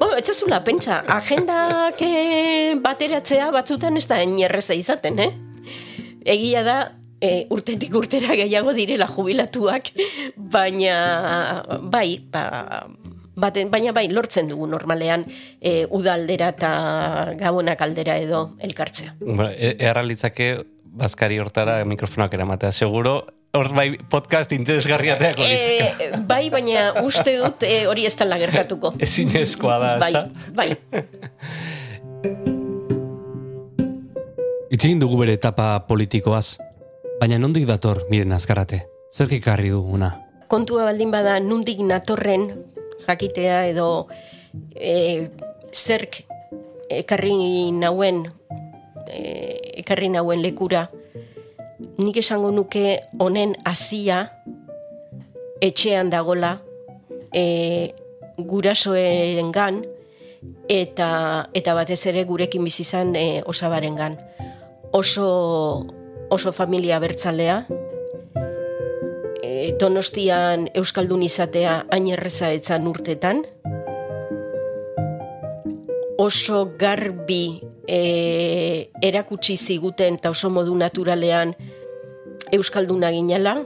Bueno, 0.00 0.14
etxazula, 0.20 0.60
pentsa, 0.66 1.02
agendak 1.16 2.00
eh, 2.04 2.74
bateratzea 2.82 3.50
batzutan 3.54 4.00
ez 4.00 4.06
da 4.10 4.20
enerreza 4.24 4.76
izaten, 4.78 5.20
eh? 5.20 5.32
Egia 6.24 6.62
da, 6.66 6.78
e, 7.20 7.46
urtetik 7.54 7.94
urtera 7.94 8.36
gehiago 8.38 8.74
direla 8.76 9.08
jubilatuak, 9.10 9.90
baina 10.36 10.96
bai, 11.82 12.18
ba, 12.32 12.44
baten, 13.34 13.70
baina 13.72 13.92
bai, 13.96 14.08
lortzen 14.12 14.48
dugu 14.50 14.68
normalean 14.70 15.26
e, 15.60 15.84
udaldera 15.90 16.50
eta 16.54 16.72
gabonak 17.40 17.82
aldera 17.82 18.18
edo 18.22 18.46
elkartzea. 18.58 19.16
Bueno, 19.20 19.50
e, 19.50 19.76
erralitzake 19.78 20.54
bazkari 20.94 21.40
hortara 21.42 21.80
mikrofonak 21.88 22.34
eramatea, 22.36 22.72
seguro 22.72 23.24
hor 23.54 23.70
bai 23.74 23.86
podcast 24.10 24.52
interesgarriateak 24.54 25.38
e, 25.46 26.10
Bai, 26.26 26.48
baina 26.50 27.04
uste 27.04 27.36
dut 27.38 27.62
e, 27.66 27.84
hori 27.90 28.06
ez 28.06 28.14
tala 28.18 28.38
gertatuko. 28.42 28.94
Ezin 29.06 29.34
ezkoa 29.38 29.78
da, 29.82 29.94
bai, 30.02 30.12
bai. 30.54 30.68
Itzegin 34.74 34.98
dugu 34.98 35.20
bere 35.20 35.36
etapa 35.38 35.84
politikoaz, 35.86 36.56
Baina 37.20 37.36
nondik 37.38 37.62
dator, 37.68 38.00
miren 38.10 38.34
azkarate? 38.34 38.80
Zer 39.14 39.28
kikarri 39.30 39.68
duguna? 39.70 40.08
Kontua 40.50 40.88
baldin 40.88 41.12
bada 41.14 41.36
nondik 41.38 41.78
natorren 41.86 42.48
jakitea 43.04 43.60
edo 43.70 44.08
e, 44.74 45.28
zerk 45.70 46.24
ekarri 46.90 47.70
nauen 47.70 48.24
e, 49.06 49.20
ekarri 49.84 50.10
nauen 50.10 50.42
lekura 50.42 50.88
nik 52.02 52.18
esango 52.18 52.50
nuke 52.50 52.98
honen 53.22 53.54
hasia 53.62 54.24
etxean 55.62 56.10
dagola 56.10 56.56
e, 57.30 57.94
gurasoen 58.42 59.54
gan 59.54 59.84
eta, 60.66 61.10
eta 61.54 61.78
batez 61.78 62.02
ere 62.10 62.26
gurekin 62.26 62.66
bizizan 62.66 63.14
e, 63.14 63.42
osabaren 63.46 64.02
gan. 64.02 64.18
Oso 64.94 65.88
oso 66.30 66.52
familia 66.52 67.00
bertzalea. 67.02 67.66
E, 69.42 69.74
donostian 69.74 70.68
Euskaldun 70.70 71.24
izatea 71.26 71.80
hain 71.90 72.06
erreza 72.14 72.52
etzan 72.54 72.86
urtetan. 72.86 73.42
Oso 76.22 76.60
garbi 76.78 77.58
e, 77.90 78.90
erakutsi 79.02 79.56
ziguten 79.58 80.20
eta 80.20 80.30
oso 80.30 80.50
modu 80.54 80.78
naturalean 80.78 81.56
Euskalduna 82.54 83.10
ginela, 83.10 83.56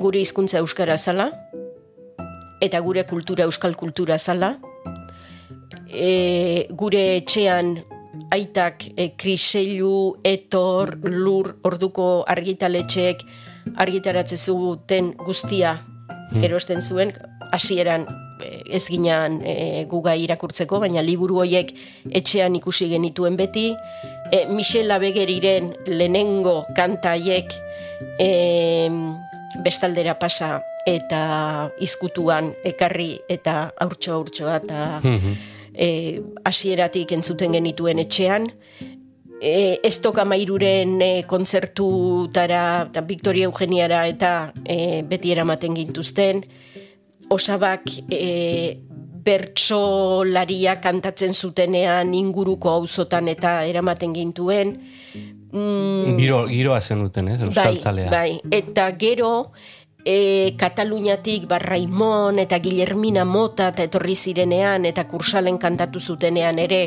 gure 0.00 0.24
hizkuntza 0.24 0.62
Euskara 0.64 0.96
zala, 0.96 1.28
eta 2.64 2.80
gure 2.80 3.04
kultura 3.04 3.44
Euskal 3.44 3.76
kultura 3.76 4.16
zala. 4.16 4.54
E, 5.92 6.64
gure 6.72 7.10
etxean 7.18 7.76
aitak 8.34 8.86
e, 8.96 9.10
kriseilu, 9.16 10.18
etor, 10.24 10.96
lur, 11.04 11.54
orduko 11.64 12.24
argitaletxeek 12.28 13.24
argitaratze 13.80 14.36
zuten 14.36 15.14
guztia. 15.24 15.80
Hmm. 16.34 16.42
erosten 16.42 16.80
zuen, 16.82 17.12
hasieran 17.52 18.06
e, 18.42 18.48
ez 18.76 18.86
ginean 18.88 19.38
e, 19.46 19.84
guga 19.90 20.14
irakurtzeko, 20.18 20.80
baina 20.82 21.02
liburu 21.04 21.38
horiek 21.42 21.70
etxean 22.10 22.56
ikusi 22.58 22.88
genituen 22.90 23.36
beti, 23.38 23.68
e, 24.32 24.44
Michel 24.50 24.90
Abegeriren 24.90 25.74
lehenengo 25.86 26.64
kantaiek 26.76 27.54
e, 28.18 28.30
bestaldera 29.62 30.16
pasa 30.18 30.58
eta 30.88 31.70
izkutuan 31.80 32.50
ekarri 32.66 33.14
eta 33.30 33.70
aurtso 33.80 34.18
aurtsoa 34.18 34.58
eta 34.60 34.80
hmm 35.00 35.53
e, 35.74 36.20
asieratik 36.44 37.12
entzuten 37.12 37.52
genituen 37.52 37.98
etxean, 37.98 38.48
e, 39.40 39.80
ez 39.82 39.98
toka 40.00 40.24
mairuren 40.24 40.96
e, 41.02 41.12
kontzertutara, 41.28 42.64
eta 42.90 43.04
Victoria 43.06 43.50
Eugeniara 43.50 44.06
eta 44.10 44.52
e, 44.64 45.02
beti 45.06 45.34
eramaten 45.34 45.76
gintuzten, 45.76 46.44
osabak 47.34 47.88
e, 48.12 48.80
bertsolaria 49.24 50.76
kantatzen 50.84 51.32
zutenean 51.32 52.12
inguruko 52.14 52.70
auzotan 52.70 53.30
eta 53.32 53.62
eramaten 53.64 54.12
gintuen. 54.16 54.74
Mm, 55.54 56.16
giro, 56.18 56.42
giroa 56.50 56.80
zen 56.82 57.04
duten, 57.06 57.30
ez? 57.30 57.38
Bai, 57.54 57.78
bai, 58.10 58.28
eta 58.52 58.90
gero, 59.00 59.52
e, 60.04 60.54
Kataluniatik 60.56 61.48
Barraimon 61.48 62.38
eta 62.38 62.60
Guillermina 62.60 63.24
Mota 63.24 63.70
eta 63.72 63.86
etorri 63.88 64.14
zirenean 64.14 64.84
eta 64.84 65.06
kursalen 65.08 65.58
kantatu 65.58 66.00
zutenean 66.00 66.60
ere 66.60 66.82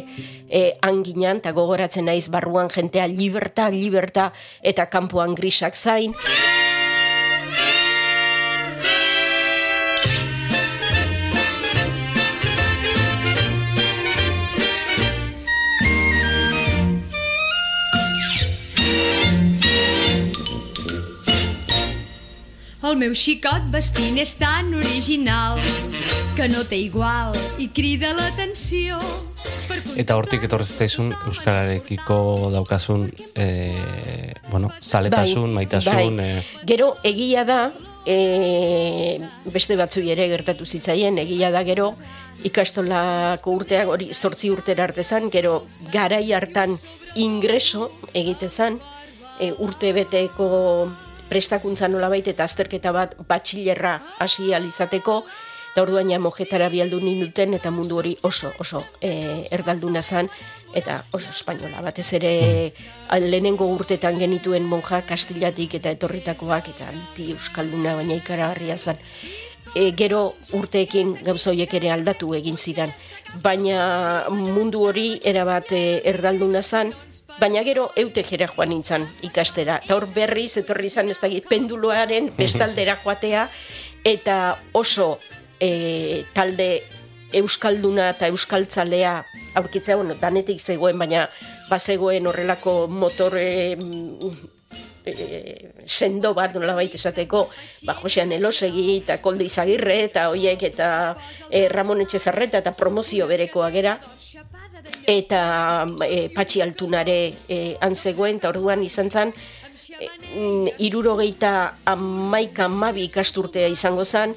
e, 0.47 0.77
anginan 0.85 1.41
eta 1.41 1.51
gogoratzen 1.57 2.05
naiz 2.05 2.27
barruan 2.29 2.69
jentea 2.69 3.07
liberta, 3.09 3.69
liberta 3.73 4.31
eta 4.61 4.85
kanpoan 4.85 5.35
grisak 5.35 5.75
zain. 5.75 6.13
El 22.87 22.95
meu 22.95 23.11
xicot 23.19 23.65
vestint 23.67 24.15
és 24.21 24.31
tan 24.39 24.69
original 24.77 25.57
que 26.37 26.45
no 26.47 26.61
té 26.69 26.77
igual 26.79 27.33
i 27.59 27.65
crida 27.75 28.13
l'atenció. 28.15 28.95
Eta 29.99 30.15
hortik 30.15 30.45
etorri 30.47 30.63
zitzaizun 30.69 31.09
euskararekiko 31.27 32.17
daukasun 32.53 33.09
eh, 33.35 34.31
bueno, 34.47 34.69
zaletasun, 34.79 35.51
maitasun, 35.57 36.15
bai. 36.15 36.29
eh, 36.37 36.45
Gero, 36.69 36.93
egia 37.03 37.43
da, 37.43 37.57
e, 38.07 39.19
beste 39.51 39.75
batzu 39.75 40.05
ere 40.07 40.29
gertatu 40.31 40.63
zitzaien, 40.65 41.19
egia 41.19 41.51
da 41.51 41.65
gero, 41.67 41.89
ikastolako 42.47 43.57
urteak, 43.57 43.91
hori 43.97 44.13
sortzi 44.13 44.53
urtera 44.53 44.87
artezan, 44.87 45.27
gero 45.33 45.65
garai 45.91 46.31
hartan 46.31 46.77
ingreso 47.19 47.91
egitezan, 48.13 48.79
e, 49.41 49.51
urte 49.59 49.91
beteko 49.91 50.47
prestakuntza 51.29 51.87
nolabait 51.87 52.27
eta 52.27 52.47
azterketa 52.47 52.91
bat 52.95 53.15
batxilerra 53.27 53.99
hasi 54.19 54.53
alizateko, 54.53 55.23
eta 55.77 55.83
orduan 55.85 56.09
ja 56.09 56.17
mojetara 56.17 56.71
bialdu 56.73 56.97
ninduten, 56.97 57.53
eta 57.53 57.69
mundu 57.69 57.99
hori 57.99 58.15
oso, 58.25 58.49
oso 58.57 58.79
e, 58.97 59.45
erdalduna 59.53 60.01
zan, 60.01 60.25
eta 60.73 61.03
oso 61.13 61.29
espainola, 61.29 61.83
batez 61.85 62.07
ere 62.17 62.31
lehenengo 63.21 63.67
urtetan 63.69 64.17
genituen 64.17 64.65
monja 64.65 65.03
kastilatik 65.05 65.75
eta 65.77 65.93
etorritakoak, 65.93 66.71
eta 66.73 66.89
anti 66.89 67.29
euskalduna 67.35 67.93
baina 67.99 68.17
ikaragarria 68.17 68.77
zan. 68.77 68.97
E, 69.75 69.91
gero 69.99 70.33
urteekin 70.57 71.13
gauza 71.27 71.51
horiek 71.51 71.77
ere 71.77 71.91
aldatu 71.93 72.33
egin 72.33 72.57
ziren. 72.57 72.89
Baina 73.43 74.25
mundu 74.33 74.81
hori 74.87 75.19
erabat 75.21 75.75
e, 75.77 75.83
erdalduna 76.09 76.63
zan, 76.63 76.95
baina 77.39 77.63
gero 77.63 77.89
eute 77.95 78.23
jera 78.25 78.47
joan 78.51 78.71
nintzen 78.73 79.07
ikastera. 79.25 79.79
Eta 79.83 79.95
hor 79.95 80.07
berriz 80.13 80.57
etorri 80.61 80.91
izan 80.91 81.09
ez 81.13 81.19
dakit 81.21 81.47
penduluaren 81.49 82.31
bestaldera 82.39 82.97
joatea, 83.03 83.47
eta 84.05 84.57
oso 84.73 85.17
e, 85.59 86.23
talde 86.33 86.69
euskalduna 87.35 88.11
eta 88.13 88.29
euskaltzalea 88.31 89.13
aurkitzea, 89.59 89.97
bueno, 89.99 90.15
danetik 90.21 90.61
zegoen, 90.63 90.97
baina 90.99 91.27
bazegoen 91.69 92.27
horrelako 92.29 92.85
motore 92.87 93.47
e, 93.73 93.77
sendo 95.85 96.33
bat 96.33 96.55
nolabait 96.55 96.93
esateko, 96.93 97.47
ba, 97.87 97.95
Josean 98.01 98.31
Elosegi 98.31 98.99
eta 99.01 99.19
Koldo 99.23 99.45
Izagirre 99.45 100.03
eta 100.07 100.27
hoiek 100.31 100.63
eta 100.71 100.89
e, 101.49 101.67
Ramon 101.71 102.01
Etxezarreta 102.05 102.61
eta 102.63 102.75
promozio 102.77 103.27
berekoa 103.27 103.69
gera, 103.71 103.97
eta 105.07 105.41
e, 106.05 106.27
patxi 106.35 106.61
altunare 106.61 107.17
e, 107.47 107.59
antzegoen, 107.81 108.41
eta 108.41 108.51
orduan 108.51 108.83
izan 108.83 109.11
zen, 109.11 109.33
e, 109.99 110.09
irurogeita 110.87 111.53
amaika 111.85 112.67
amabi 112.67 113.07
ikasturtea 113.07 113.67
izango 113.71 114.05
zen, 114.05 114.35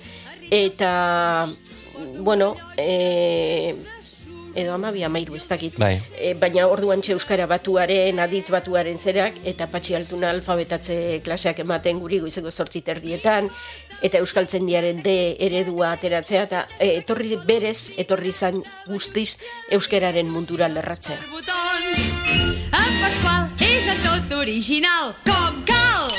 eta, 0.50 1.46
bueno, 2.18 2.54
e, 2.76 3.74
edo 4.54 4.74
amabi 4.74 5.04
amairu 5.04 5.36
ez 5.36 5.46
dakit. 5.48 5.76
Bai. 5.78 5.94
E, 6.18 6.34
baina 6.34 6.66
orduan 6.70 7.02
txe 7.02 7.14
euskara 7.16 7.46
batuaren, 7.50 8.18
aditz 8.22 8.48
batuaren 8.52 8.98
zerak, 8.98 9.40
eta 9.44 9.68
patxi 9.70 9.96
altuna 9.98 10.30
alfabetatze 10.34 11.20
klaseak 11.24 11.62
ematen 11.64 12.00
guri 12.00 12.20
goizeko 12.24 12.50
zortzi 12.50 12.82
terdietan, 12.86 13.50
eta 14.02 14.18
euskaltzen 14.18 14.66
diaren 14.66 15.02
de 15.04 15.16
eredua 15.40 15.92
ateratzea, 15.96 16.46
eta 16.48 16.64
e, 16.78 16.96
etorri 17.02 17.36
berez, 17.46 17.92
etorri 18.00 18.34
izan 18.34 18.62
guztiz 18.86 19.36
euskararen 19.70 20.30
mundura 20.30 20.68
lerratzea. 20.68 21.18
En 22.70 22.92
Pasqual 23.02 23.48
és 23.60 23.86
el 23.90 24.02
tot 24.04 24.36
original, 24.40 25.14
com 25.26 25.64
cal. 25.66 26.10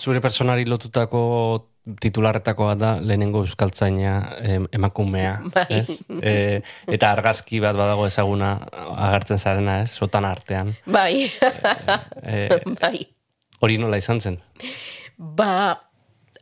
zure 0.00 0.20
personari 0.20 0.64
lotutako 0.64 1.20
titularretakoa 2.00 2.74
da 2.78 2.90
lehenengo 3.00 3.42
euskaltzaina 3.44 4.14
em, 4.42 4.66
emakumea, 4.72 5.34
Bai. 5.54 5.66
ez? 5.70 5.96
E, 6.22 6.34
eta 6.86 7.10
argazki 7.12 7.60
bat 7.60 7.76
badago 7.78 8.06
ezaguna 8.06 8.52
agertzen 8.96 9.38
zarena, 9.38 9.80
ez? 9.84 9.90
Sotan 9.98 10.24
artean. 10.28 10.74
Bai, 10.86 11.30
E, 12.22 12.48
bai. 12.82 13.06
hori 13.60 13.78
nola 13.78 13.98
izan 14.00 14.20
zen? 14.20 14.38
Ba, 15.18 15.80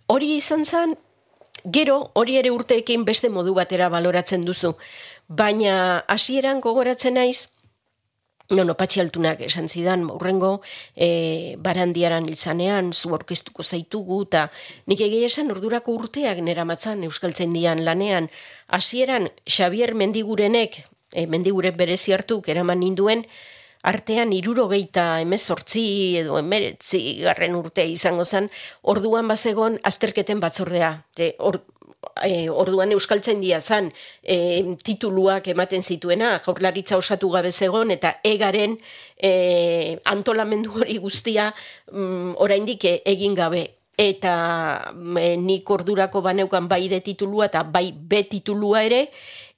hori 0.06 0.36
izan 0.36 0.64
zen, 0.64 0.94
gero 1.64 2.10
hori 2.14 2.36
ere 2.38 2.50
urteekin 2.54 3.04
beste 3.04 3.28
modu 3.28 3.54
batera 3.54 3.88
baloratzen 3.90 4.44
duzu. 4.46 4.74
Baina 5.28 6.04
hasieran 6.08 6.60
gogoratzen 6.64 7.14
naiz, 7.18 7.48
No, 8.50 8.64
no, 8.64 8.72
patxi 8.80 9.02
altunak 9.02 9.42
esan 9.44 9.66
zidan, 9.68 10.06
urrengo 10.08 10.62
e, 10.96 11.56
barandiaran 11.60 12.24
iltzanean, 12.30 12.94
zu 12.96 13.10
aurkeztuko 13.12 13.60
zaitugu, 13.62 14.22
eta 14.24 14.46
nik 14.88 15.02
egia 15.04 15.28
esan 15.28 15.52
ordurako 15.52 15.92
urteak 15.98 16.40
nera 16.46 16.64
matzan 16.64 17.04
euskaltzen 17.04 17.52
dian 17.52 17.84
lanean. 17.84 18.30
Hasieran 18.72 19.28
Xavier 19.44 19.92
Mendigurenek, 19.92 20.80
e, 21.12 21.26
Mendigure 21.28 21.74
berezi 21.76 22.16
hartuk, 22.16 22.48
eraman 22.48 22.80
ninduen, 22.80 23.26
artean 23.84 24.32
irurogeita 24.32 25.20
emezortzi 25.20 25.84
edo 26.22 26.40
emeretzi 26.40 27.02
garren 27.20 27.54
urtea 27.60 27.84
izango 27.84 28.24
zen, 28.24 28.48
orduan 28.80 29.28
bazegon 29.28 29.76
azterketen 29.84 30.40
batzordea. 30.40 30.94
De, 31.20 31.34
or, 31.38 31.60
e, 32.22 32.48
orduan 32.50 32.92
euskaltzen 32.92 33.40
dia 33.40 33.60
zan 33.60 33.90
e, 34.22 34.76
tituluak 34.84 35.48
ematen 35.52 35.82
zituena, 35.82 36.36
jaurlaritza 36.44 36.98
osatu 36.98 37.30
gabe 37.30 37.52
zegon, 37.52 37.90
eta 37.94 38.16
egaren 38.26 38.78
e, 39.16 39.98
antolamendu 40.04 40.80
hori 40.80 40.98
guztia 41.02 41.52
mm, 41.92 42.36
oraindik 42.44 42.84
e- 42.84 43.00
egin 43.06 43.34
gabe. 43.38 43.64
Eta 43.98 44.34
e, 45.18 45.32
nik 45.36 45.70
ordurako 45.70 46.22
baneukan 46.22 46.68
bai 46.70 46.86
de 46.88 47.00
titulua 47.02 47.48
eta 47.50 47.64
bai 47.64 47.90
B 47.92 48.22
titulua 48.30 48.84
ere, 48.86 49.08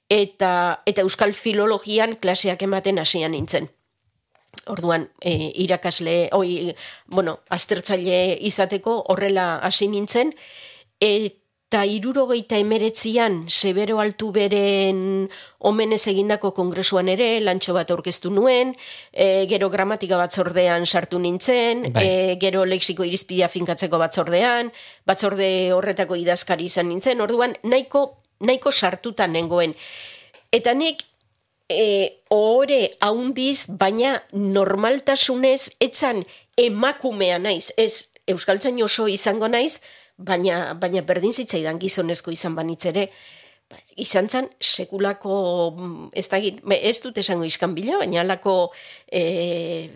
eta, 0.09 0.81
eta 0.85 1.05
euskal 1.05 1.33
filologian 1.33 2.17
klaseak 2.21 2.65
ematen 2.67 2.99
hasian 2.99 3.31
nintzen. 3.31 3.69
Orduan, 4.69 5.07
e, 5.23 5.51
irakasle, 5.63 6.29
oi, 6.35 6.73
bueno, 7.07 7.39
aztertzaile 7.49 8.35
izateko 8.45 8.97
horrela 9.09 9.55
hasi 9.63 9.87
nintzen, 9.87 10.33
eta 11.71 11.85
irurogeita 11.87 12.57
emeretzian, 12.59 13.45
Severo 13.47 14.01
Altu 14.03 14.33
beren 14.35 15.29
omenez 15.63 16.01
egindako 16.11 16.49
kongresuan 16.51 17.07
ere, 17.07 17.37
lantxo 17.39 17.71
bat 17.71 17.93
aurkeztu 17.95 18.27
nuen, 18.27 18.73
e, 19.13 19.45
gero 19.47 19.69
gramatika 19.71 20.17
batzordean 20.19 20.83
sartu 20.83 21.21
nintzen, 21.23 21.85
Bai. 21.95 22.03
e, 22.03 22.35
gero 22.41 22.65
lexiko 22.67 23.07
irizpidea 23.07 23.47
finkatzeko 23.47 24.01
batzordean, 24.03 24.73
batzorde 25.07 25.47
horretako 25.71 26.19
idazkari 26.19 26.67
izan 26.67 26.91
nintzen, 26.91 27.23
orduan 27.23 27.55
nahiko, 27.63 28.03
nahiko 28.43 28.75
sartutan 28.75 29.31
nengoen. 29.31 29.71
Eta 30.51 30.75
nik 30.75 31.05
e, 31.71 32.19
ohore 32.35 32.97
haundiz, 32.99 33.63
baina 33.71 34.17
normaltasunez 34.35 35.71
etzan 35.79 36.25
emakumea 36.59 37.39
naiz, 37.39 37.71
ez 37.79 38.11
euskaltzain 38.27 38.83
oso 38.83 39.07
izango 39.07 39.47
naiz, 39.47 39.79
baina, 40.27 40.73
baina 40.79 41.03
berdin 41.07 41.33
zitzaidan 41.33 41.79
gizonezko 41.81 42.33
izan 42.33 42.55
banitz 42.57 42.85
ere, 42.91 43.07
ba, 43.69 43.79
izan 44.01 44.29
zen 44.29 44.49
sekulako, 44.59 45.35
mm, 45.77 46.09
ez, 46.13 46.27
da, 46.31 46.41
ez 46.77 46.97
dut 47.03 47.17
esango 47.21 47.47
iskan 47.47 47.75
bila, 47.77 47.99
baina 48.01 48.21
alako 48.25 48.55
e, 49.11 49.89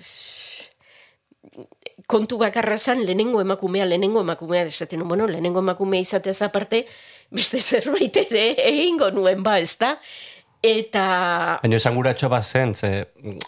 kontu 2.08 2.38
bakarra 2.38 2.78
zan 2.78 3.04
lehenengo 3.06 3.42
emakumea, 3.42 3.86
lehenengo 3.86 4.22
emakumea, 4.22 4.66
esaten, 4.70 5.08
bueno, 5.08 5.28
lehenengo 5.28 5.60
emakumea 5.60 6.02
izateaz 6.02 6.42
aparte, 6.46 6.86
beste 7.32 7.60
zerbait 7.60 8.18
ere 8.26 8.48
egingo 8.70 9.12
nuen 9.12 9.44
ba, 9.44 9.60
ez 9.60 9.78
da? 9.82 9.96
Eta 10.66 11.06
Baina 11.62 11.78
esanguratxo 11.78 12.30
bat 12.30 12.46
zen, 12.46 12.74
ze... 12.74 12.92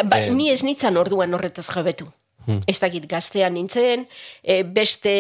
Ba, 0.04 0.22
eh, 0.22 0.30
ni 0.34 0.52
ez 0.54 0.62
nintzen 0.66 0.98
orduan 1.02 1.34
horretaz 1.34 1.66
jabetu. 1.72 2.10
Hmm. 2.48 2.62
Ez 2.64 2.78
dakit 2.80 3.04
gaztean 3.12 3.58
nintzen, 3.58 4.06
e, 4.40 4.62
beste, 4.64 5.14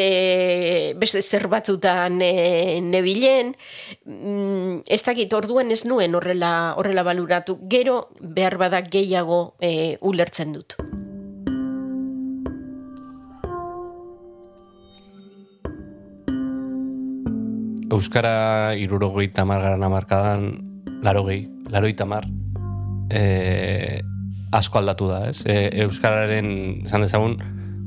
beste 0.95 1.19
zer 1.21 1.49
batzutan 1.51 2.21
e, 2.23 2.79
nebilen, 2.79 3.51
mm, 4.07 4.87
ez 4.87 5.01
dakit 5.03 5.33
orduan 5.35 5.73
ez 5.75 5.83
nuen 5.83 6.15
horrela, 6.15 6.73
horrela 6.79 7.03
baluratu. 7.03 7.57
Gero 7.67 8.07
behar 8.21 8.55
badak 8.61 8.87
gehiago 8.93 9.57
e, 9.59 9.97
ulertzen 9.99 10.55
dut. 10.55 10.79
Euskara 17.91 18.75
irurogei 18.79 19.33
tamar 19.35 19.63
garan 19.63 19.83
amarkadan, 19.83 20.51
larogei, 21.03 21.41
laroi 21.71 21.95
tamar, 21.95 22.27
e, 23.11 23.99
asko 24.51 24.79
aldatu 24.79 25.09
da, 25.11 25.21
ez? 25.29 25.41
E, 25.45 25.69
Euskararen, 25.85 26.51
esan 26.87 27.05
dezagun, 27.05 27.37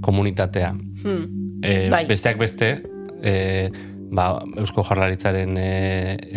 komunitatea. 0.04 0.72
Hmm. 1.04 1.24
E, 1.62 1.88
Bai. 1.92 2.04
Besteak 2.08 2.38
beste, 2.40 2.70
e, 3.22 3.70
ba, 4.10 4.32
Eusko 4.58 4.84
Jarlaritzaren 4.86 5.56
e, 5.60 5.70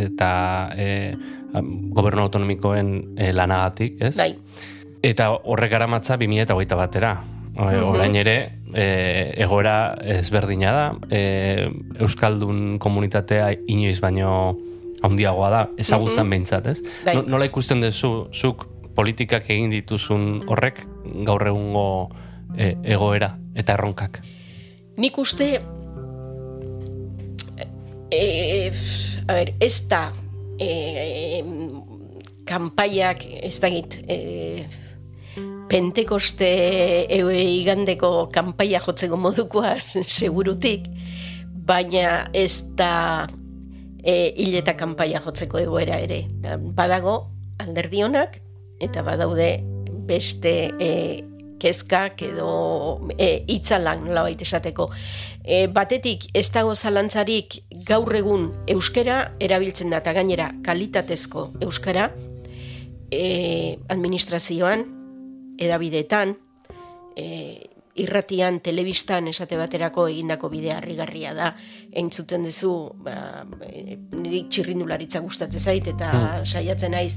eta 0.07 0.33
e, 0.77 0.89
gobernu 1.93 2.25
autonomikoen 2.25 2.93
e, 3.17 3.31
lanagatik, 3.35 3.99
ez? 4.01 4.15
Bai, 4.19 4.33
Eta 5.03 5.33
horrek 5.35 5.73
garamatza 5.73 6.15
2008 6.15 6.75
batera. 6.79 7.17
Mhm. 7.53 7.83
Orain 7.85 8.15
ere, 8.15 8.35
e, 8.73 8.85
egoera 9.43 9.95
ezberdina 10.15 10.71
da, 10.73 10.85
e, 11.11 11.67
Euskaldun 11.99 12.79
komunitatea 12.79 13.51
inoiz 13.67 13.99
baino 14.01 14.55
handiagoa 15.03 15.49
da, 15.51 15.63
ezagutzen 15.77 16.23
mm 16.25 16.31
behintzat, 16.31 16.67
ez? 16.71 16.79
Bai. 17.03 17.17
Nola 17.27 17.45
ikusten 17.45 17.83
duzu, 17.83 18.29
zuk 18.31 18.63
politikak 18.95 19.49
egin 19.49 19.73
dituzun 19.73 20.43
horrek, 20.51 20.83
gaur 21.25 21.45
egungo 21.47 21.85
e, 22.57 22.73
egoera 22.95 23.33
eta 23.57 23.77
erronkak? 23.77 24.21
Nik 25.01 25.17
uste, 25.17 25.47
e, 28.13 28.71
a 29.27 29.33
ber, 29.33 29.53
ez 29.59 29.75
da, 29.89 30.05
e, 30.61 31.41
kanpaiak, 32.45 33.25
ez 33.49 33.57
da 33.63 33.71
e, 33.73 34.65
pentekoste 35.71 36.49
e, 37.09 37.21
igandeko 37.57 38.29
kanpaia 38.33 38.81
jotzeko 38.83 39.17
modukoa 39.17 39.75
segurutik, 40.19 40.89
baina 41.65 42.27
ez 42.33 42.61
da 42.77 43.25
e, 44.03 44.33
hil 44.37 44.59
eta 44.61 44.77
kanpaia 44.77 45.23
jotzeko 45.23 45.61
egoera 45.63 45.97
ere. 46.03 46.25
Badago 46.77 47.17
alderdionak 47.63 48.42
eta 48.83 49.03
badaude 49.05 49.57
beste 50.07 50.53
e, 50.79 50.89
kezkak 51.63 52.21
edo 52.27 52.49
e, 53.15 53.43
itzalan 53.47 54.03
nola 54.07 54.25
baita 54.27 54.43
esateko. 54.43 54.89
E, 55.43 55.67
batetik 55.71 56.27
ez 56.35 56.49
dago 56.51 56.75
zalantzarik 56.75 57.61
gaur 57.87 58.11
egun 58.15 58.49
euskera 58.67 59.21
erabiltzen 59.39 59.93
da 59.93 60.01
eta 60.03 60.13
gainera 60.15 60.51
kalitatezko 60.65 61.49
euskara 61.63 62.09
e, 63.11 63.77
administrazioan, 63.93 64.85
edabidetan, 65.61 66.35
e, 67.15 67.72
irratian, 67.95 68.59
telebistan 68.65 69.27
esate 69.29 69.57
baterako 69.59 70.07
egindako 70.09 70.49
bidea 70.49 70.79
harrigarria 70.79 71.33
da. 71.37 71.51
Entzuten 71.93 72.47
duzu, 72.47 72.73
ba, 73.05 73.43
niri 74.17 74.45
txirrindularitza 74.49 75.21
gustatzen 75.21 75.61
zait 75.61 75.87
eta 75.91 76.09
hmm. 76.09 76.47
saiatzen 76.49 76.95
naiz 76.95 77.13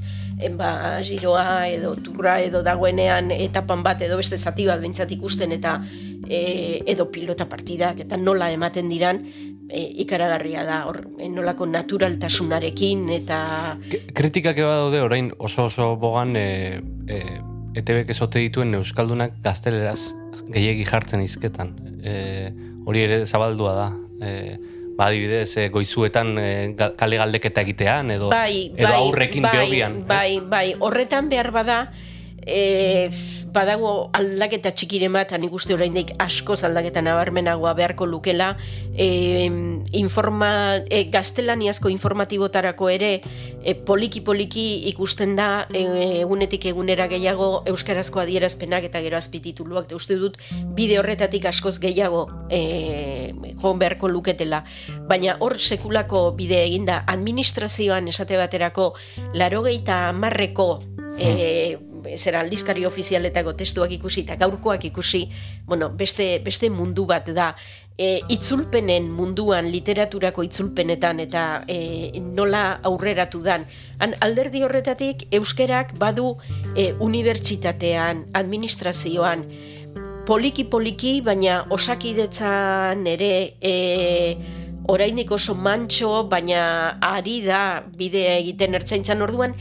ba, 0.59 1.01
giroa 1.07 1.67
edo 1.73 1.95
turra 1.97 2.39
edo 2.45 2.63
dagoenean 2.67 3.33
etapan 3.33 3.83
bat 3.87 4.03
edo 4.05 4.19
beste 4.21 4.39
zati 4.39 4.67
bat 4.69 4.81
bintzat 4.83 5.13
ikusten 5.17 5.57
eta 5.57 5.79
e, 6.29 6.83
edo 6.87 7.09
pilota 7.13 7.49
partidak 7.49 8.03
eta 8.05 8.19
nola 8.21 8.51
ematen 8.53 8.91
diran 8.93 9.23
e, 9.71 9.81
ikaragarria 10.05 10.67
da 10.69 10.83
hor 10.91 11.01
e, 11.19 11.31
nolako 11.33 11.71
naturaltasunarekin 11.73 13.09
eta 13.17 13.41
kritikak 14.15 14.61
eba 14.61 14.77
daude 14.83 15.01
orain 15.01 15.33
oso 15.39 15.71
oso 15.71 15.95
bogan 15.97 16.37
e, 16.37 16.83
e, 17.09 17.23
ETB 17.77 18.13
ezote 18.13 18.41
dituen 18.45 18.75
euskaldunak 18.77 19.41
gazteleraz 19.45 20.01
gehiegi 20.53 20.87
jartzen 20.87 21.23
izketan. 21.25 21.75
E, 22.03 22.17
hori 22.87 23.05
ere 23.07 23.21
zabaldua 23.27 23.75
da. 23.77 23.87
E, 24.23 24.33
ba, 24.97 25.11
adibidez, 25.11 25.51
e, 25.61 25.69
goizuetan 25.75 26.35
e, 26.41 26.51
kale 26.99 27.21
galdeketa 27.21 27.65
egitean, 27.67 28.11
edo, 28.15 28.31
bai, 28.33 28.73
edo 28.75 28.89
bai, 28.89 29.01
aurrekin 29.01 29.45
bai, 29.45 29.55
behobian. 29.59 29.99
Bai, 30.09 30.31
bai, 30.41 30.67
horretan 30.81 31.29
behar 31.33 31.53
bada, 31.55 31.81
e, 32.47 33.11
badago 33.57 34.11
aldaketa 34.17 34.71
txikiren 34.77 35.15
bat, 35.17 35.33
nik 35.41 35.55
uste 35.57 35.75
oraindik 35.75 36.13
asko 36.23 36.57
aldaketa 36.67 37.03
nabarmenagoa 37.05 37.73
beharko 37.79 38.07
lukela, 38.07 38.55
e, 38.95 39.49
informa, 39.97 40.83
e, 40.91 41.05
gaztelaniazko 41.13 41.91
informatibotarako 41.93 42.91
ere 42.93 43.11
e, 43.63 43.75
poliki 43.75 44.23
poliki 44.25 44.67
ikusten 44.93 45.37
da 45.39 45.67
e, 45.73 45.85
egunetik 46.23 46.69
egunera 46.73 47.09
gehiago 47.09 47.65
euskarazko 47.73 48.23
adierazpenak 48.23 48.89
eta 48.91 49.03
gero 49.05 49.19
azpitituluak, 49.19 49.93
uste 49.97 50.19
dut 50.21 50.39
bide 50.77 51.01
horretatik 51.01 51.49
askoz 51.49 51.79
gehiago 51.83 52.27
e, 52.51 53.33
jo 53.57 53.75
beharko 53.75 54.09
luketela. 54.13 54.65
Baina 55.09 55.39
hor 55.41 55.59
sekulako 55.59 56.31
bide 56.37 56.63
eginda 56.65 57.03
administrazioan 57.09 58.09
esate 58.13 58.37
baterako 58.37 58.93
larogeita 59.35 60.13
marreko 60.13 60.69
e, 61.19 61.77
zera 62.17 62.41
aldizkari 62.45 62.87
ofizialetako 62.87 63.57
testuak 63.59 63.93
ikusi 63.99 64.23
eta 64.23 64.37
gaurkoak 64.41 64.85
ikusi, 64.91 65.27
bueno, 65.67 65.91
beste, 65.91 66.39
beste 66.45 66.71
mundu 66.71 67.07
bat 67.07 67.29
da. 67.35 67.55
E, 67.97 68.21
itzulpenen 68.29 69.07
munduan, 69.09 69.71
literaturako 69.73 70.43
itzulpenetan 70.45 71.23
eta 71.25 71.45
e, 71.67 72.21
nola 72.21 72.81
aurreratu 72.85 73.41
dan. 73.43 73.65
Han, 73.99 74.13
alderdi 74.21 74.61
horretatik, 74.67 75.25
euskerak 75.33 75.95
badu 75.99 76.35
e, 76.77 76.91
unibertsitatean, 77.01 78.27
administrazioan, 78.37 79.47
poliki-poliki, 80.27 81.21
baina 81.25 81.63
osakidetzan 81.73 83.07
ere 83.09 83.33
e, 83.63 83.75
orainik 84.93 85.31
oso 85.33 85.55
mantxo, 85.55 86.11
baina 86.31 86.99
ari 87.03 87.41
da 87.47 87.83
bidea 87.99 88.37
egiten 88.43 88.77
ertzaintzan 88.79 89.23
orduan, 89.23 89.55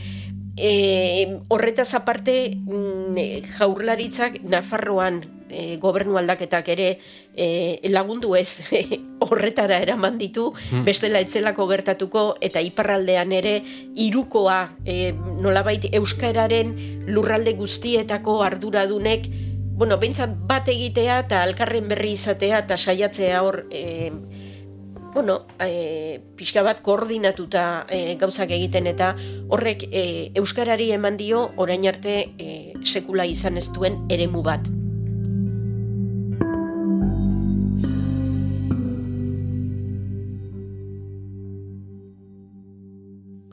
E, 0.56 1.40
horretaz 1.52 1.92
aparte 1.94 2.56
mm, 2.56 3.44
jaurlaritzak 3.58 4.40
Nafarroan 4.48 5.20
e, 5.50 5.76
gobernu 5.76 6.16
aldaketak 6.16 6.68
ere 6.72 6.88
e, 7.36 7.80
lagundu 7.92 8.34
ez 8.38 8.64
horretara 9.26 9.78
eraman 9.84 10.18
ditu 10.18 10.52
hmm. 10.54 10.84
bestela 10.86 11.20
etzelako 11.20 11.66
gertatuko 11.70 12.24
eta 12.40 12.62
iparraldean 12.64 13.34
ere 13.36 13.58
irukoa 14.06 14.60
e, 14.84 15.12
nolabait 15.12 15.88
euskararen 15.92 16.74
lurralde 17.08 17.52
guztietako 17.58 18.40
arduradunek 18.46 19.28
bueno, 19.76 19.98
bentsat 20.00 20.32
bat 20.48 20.68
egitea 20.72 21.20
eta 21.26 21.42
alkarren 21.44 21.88
berri 21.88 22.14
izatea 22.16 22.64
eta 22.64 22.78
saiatzea 22.80 23.42
hor 23.44 23.66
e, 23.68 24.10
bueno, 25.16 25.46
e, 25.58 26.20
pixka 26.36 26.60
bat 26.60 26.82
koordinatuta 26.84 27.86
e, 27.88 28.18
gauzak 28.20 28.50
egiten 28.52 28.84
eta 28.90 29.14
horrek 29.48 29.86
e, 29.88 30.02
euskarari 30.36 30.90
eman 30.92 31.16
dio 31.16 31.38
orain 31.56 31.86
arte 31.88 32.16
e, 32.36 32.74
sekula 32.84 33.24
izan 33.24 33.56
ez 33.56 33.70
duen 33.72 33.96
eremu 34.12 34.42
bat. 34.44 34.68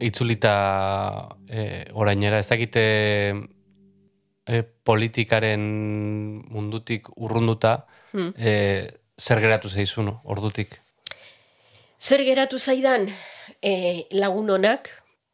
Itzulita 0.03 0.53
e, 1.47 1.88
orainera 1.95 2.43
ez 2.43 2.49
dakite 2.51 2.86
e, 4.51 4.64
politikaren 4.84 5.64
mundutik 6.51 7.07
urrunduta 7.16 7.78
hmm. 8.11 8.34
e, 8.36 8.53
zer 9.16 9.39
geratu 9.39 9.72
zaizun 9.72 10.18
ordutik? 10.28 10.83
Zer 12.04 12.20
geratu 12.28 12.58
zaidan 12.60 13.06
e, 13.64 14.08
lagun 14.12 14.49
honak, 14.51 14.89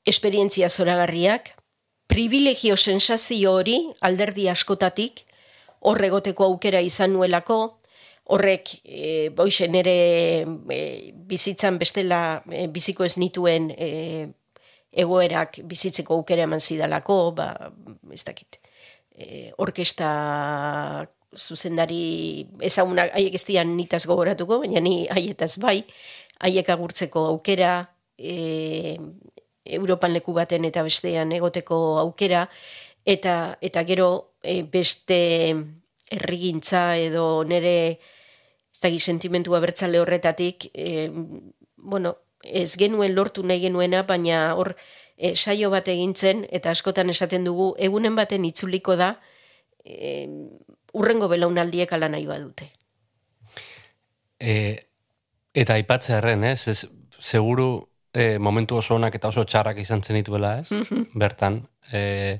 esperientzia 0.06 0.68
zoragarriak, 0.70 1.56
privilegio 2.06 2.76
sensazio 2.78 3.56
hori 3.58 3.80
alderdi 4.06 4.46
askotatik, 4.52 5.24
horregoteko 5.82 6.46
aukera 6.46 6.84
izan 6.86 7.16
nuelako, 7.18 7.58
horrek 8.30 8.70
e, 8.86 9.30
boixen 9.34 9.80
ere 9.82 9.98
e, 10.46 10.80
bizitzan 11.32 11.82
bestela 11.82 12.44
e, 12.46 12.68
biziko 12.70 13.08
ez 13.08 13.16
nituen 13.18 13.72
e, 13.74 13.90
egoerak 14.94 15.64
bizitzeko 15.66 16.22
aukera 16.22 16.46
eman 16.46 16.62
zidalako, 16.62 17.18
ba, 17.40 17.50
ez 18.14 18.22
dakit, 18.30 18.62
e, 19.18 19.50
orkesta 19.58 20.14
zuzendari 21.34 22.46
ezagunak, 22.66 23.10
haiek 23.18 23.36
ez 23.38 23.46
dian 23.46 23.76
nitaz 23.78 24.04
gogoratuko, 24.10 24.62
baina 24.62 24.82
ni 24.82 25.08
haietaz 25.10 25.56
bai, 25.62 25.80
haiek 26.40 26.70
agurtzeko 26.70 27.26
aukera, 27.34 27.74
e, 28.18 28.98
Europan 29.70 30.14
leku 30.14 30.34
baten 30.34 30.66
eta 30.66 30.84
bestean 30.84 31.32
egoteko 31.36 32.00
aukera, 32.00 32.48
eta, 33.06 33.58
eta 33.62 33.84
gero 33.86 34.10
e, 34.42 34.64
beste 34.64 35.20
errigintza 36.10 36.98
edo 36.98 37.44
nere 37.46 38.00
ez 38.80 38.82
da 38.82 38.90
sentimentua 39.00 39.60
bertzale 39.60 40.00
horretatik, 40.00 40.72
e, 40.74 41.12
bueno, 41.76 42.16
ez 42.44 42.78
genuen 42.78 43.16
lortu 43.16 43.44
nahi 43.44 43.60
genuena, 43.60 44.04
baina 44.04 44.56
hor 44.56 44.76
e, 45.18 45.36
saio 45.36 45.70
bat 45.70 45.88
egintzen, 45.88 46.46
eta 46.50 46.72
askotan 46.72 47.10
esaten 47.10 47.44
dugu, 47.44 47.74
egunen 47.78 48.16
baten 48.16 48.46
itzuliko 48.46 48.96
da, 48.96 49.18
e, 49.84 50.28
urrengo 50.94 51.28
belaunaldiek 51.28 51.92
ala 51.94 52.10
nahi 52.10 52.26
badute. 52.26 52.72
E, 54.40 54.89
Eta 55.54 55.74
aipatzearen, 55.74 56.44
ez? 56.44 56.68
ez 56.68 56.86
seguru 57.20 57.90
e, 58.14 58.38
momentu 58.40 58.78
oso 58.78 58.96
onak 58.96 59.16
eta 59.16 59.30
oso 59.30 59.44
txarrak 59.44 59.80
izan 59.82 60.04
zen 60.04 60.20
dituela, 60.20 60.60
ez? 60.60 60.72
Mhm. 60.72 61.12
Bertan, 61.20 61.62
e, 61.92 62.40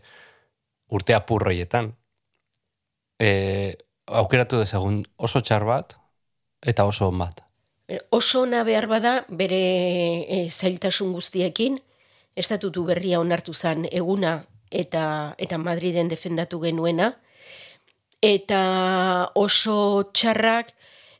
urte 0.90 1.16
apurroietan. 1.16 1.94
E, 3.20 3.78
aukeratu 4.06 4.60
dezagun 4.62 5.04
oso 5.18 5.42
txar 5.42 5.66
bat 5.66 5.98
eta 6.62 6.86
oso 6.86 7.10
on 7.10 7.20
bat. 7.20 7.44
Oso 8.14 8.44
ona 8.46 8.64
behar 8.64 8.86
bada 8.88 9.14
bere 9.30 9.60
e, 10.30 10.50
zailtasun 10.50 11.14
guztiekin, 11.14 11.80
estatutu 12.36 12.86
berria 12.86 13.20
onartu 13.20 13.54
zen 13.54 13.88
eguna 13.92 14.44
eta 14.70 15.36
eta 15.38 15.58
Madriden 15.58 16.10
defendatu 16.10 16.60
genuena, 16.62 17.16
eta 18.22 19.32
oso 19.36 20.12
txarrak 20.14 20.76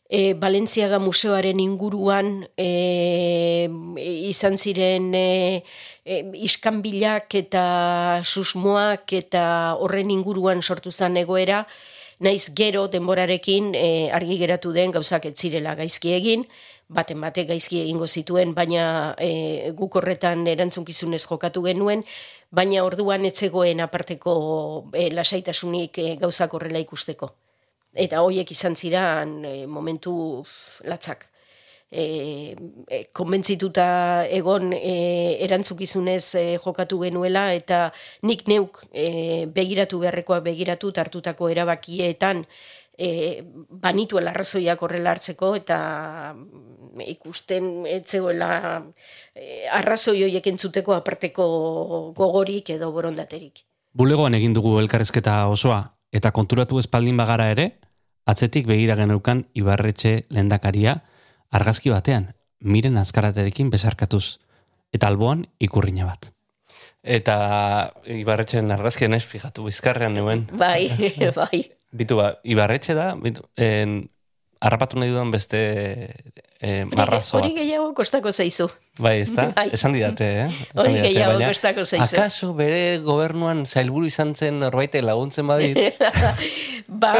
e, 0.10 0.34
Balentziaga 0.34 0.98
museoaren 1.00 1.60
inguruan 1.62 2.50
e, 2.58 3.70
izan 4.28 4.58
ziren 4.58 5.14
e, 5.14 5.64
e, 6.04 6.24
iskanbilak 6.50 7.38
eta 7.38 7.66
susmoak 8.26 9.14
eta 9.14 9.44
horren 9.78 10.10
inguruan 10.12 10.64
sortu 10.66 10.92
zen 10.92 11.22
egoera, 11.22 11.68
naiz 12.20 12.50
gero 12.58 12.88
denborarekin 12.90 13.72
e, 13.78 14.10
argi 14.12 14.40
geratu 14.42 14.74
den 14.74 14.92
gauzak 14.92 15.30
ez 15.30 15.36
zirela 15.38 15.76
gaizki 15.78 16.12
egin, 16.18 16.46
baten 16.90 17.22
batek 17.22 17.52
gaizki 17.54 17.84
egingo 17.84 18.08
zituen, 18.08 18.56
baina 18.58 19.14
e, 19.22 19.70
guk 19.78 20.00
horretan 20.02 20.48
erantzunkizunez 20.50 21.22
jokatu 21.28 21.62
genuen, 21.70 22.02
baina 22.50 22.82
orduan 22.84 23.30
etzegoen 23.30 23.86
aparteko 23.86 24.34
e, 24.92 25.12
lasaitasunik 25.14 26.02
e, 26.02 26.16
gauzak 26.24 26.58
horrela 26.58 26.82
ikusteko. 26.82 27.30
Eta 27.96 28.22
hoiek 28.22 28.52
izan 28.52 28.76
ziran 28.76 29.40
e, 29.46 29.66
momentu 29.68 30.44
latzak. 30.86 31.26
E, 31.90 32.54
e, 32.86 33.00
konbentzituta 33.18 34.28
egon 34.30 34.76
e, 34.78 35.38
erantzukizunez 35.42 36.36
e, 36.38 36.44
jokatu 36.62 37.00
genuela 37.02 37.48
eta 37.58 37.88
nik 38.30 38.46
neuk 38.46 38.84
e, 38.94 39.48
begiratu 39.50 39.98
beharrekoa 40.04 40.38
begiratu 40.46 40.94
hartutako 40.94 41.50
erabakietan 41.50 42.46
e, 42.94 43.42
banitu 43.70 44.22
arrazoiak 44.22 44.82
horrela 44.84 45.16
hartzeko 45.16 45.56
eta 45.58 45.80
mm, 46.36 47.02
ikusten 47.16 47.88
etzegoela 47.90 48.52
e, 49.34 49.66
arrazoi 49.80 50.20
horiek 50.28 50.46
entzuteko 50.54 50.94
aparteko 50.94 51.46
gogorik 52.14 52.70
edo 52.76 52.92
borondaterik. 52.92 53.64
Bulegoan 53.98 54.36
egin 54.38 54.54
dugu 54.54 54.78
elkarrezketa 54.78 55.48
osoa 55.50 55.88
eta 56.12 56.32
konturatu 56.32 56.80
espaldin 56.80 57.18
bagara 57.18 57.50
ere, 57.52 57.72
atzetik 58.30 58.68
begira 58.70 58.96
geneukan 59.00 59.46
ibarretxe 59.58 60.26
lendakaria 60.30 61.00
argazki 61.52 61.90
batean, 61.94 62.34
miren 62.60 62.98
azkaraterekin 63.02 63.72
bezarkatuz, 63.74 64.40
eta 64.94 65.10
alboan 65.10 65.46
ikurrina 65.60 66.06
bat. 66.06 66.32
Eta 67.04 67.36
ibarretxen 68.12 68.72
argazkien 68.76 69.16
ez, 69.16 69.24
fijatu, 69.26 69.66
bizkarrean 69.70 70.18
nuen. 70.20 70.46
Bai, 70.60 70.90
bai. 71.40 71.64
Bitu 71.96 72.20
ba, 72.20 72.34
ibarretxe 72.44 72.94
da, 72.98 73.14
bitu, 73.18 73.46
en, 73.58 74.04
harrapatu 74.60 75.00
nahi 75.00 75.12
dudan 75.12 75.32
beste 75.32 75.60
eh, 76.60 76.84
marrazoa. 76.90 77.40
Hori 77.40 77.54
gehiago 77.56 77.94
kostako 77.96 78.32
zeizu. 78.32 78.68
Bai, 79.00 79.22
ez 79.24 79.30
da? 79.32 79.48
Bai. 79.58 79.70
Esan 79.76 79.96
didate, 79.96 80.28
eh? 80.44 80.48
Hori 80.76 80.98
gehiago 81.00 81.38
baina, 81.38 81.52
kostako 81.54 81.86
zeizu. 81.86 82.18
Akaso 82.20 82.52
bere 82.58 83.00
gobernuan 83.06 83.64
zailburu 83.66 84.10
izan 84.12 84.36
zen 84.36 84.60
norbaitek 84.64 85.06
laguntzen 85.08 85.48
badit? 85.48 85.80
ba, 87.04 87.14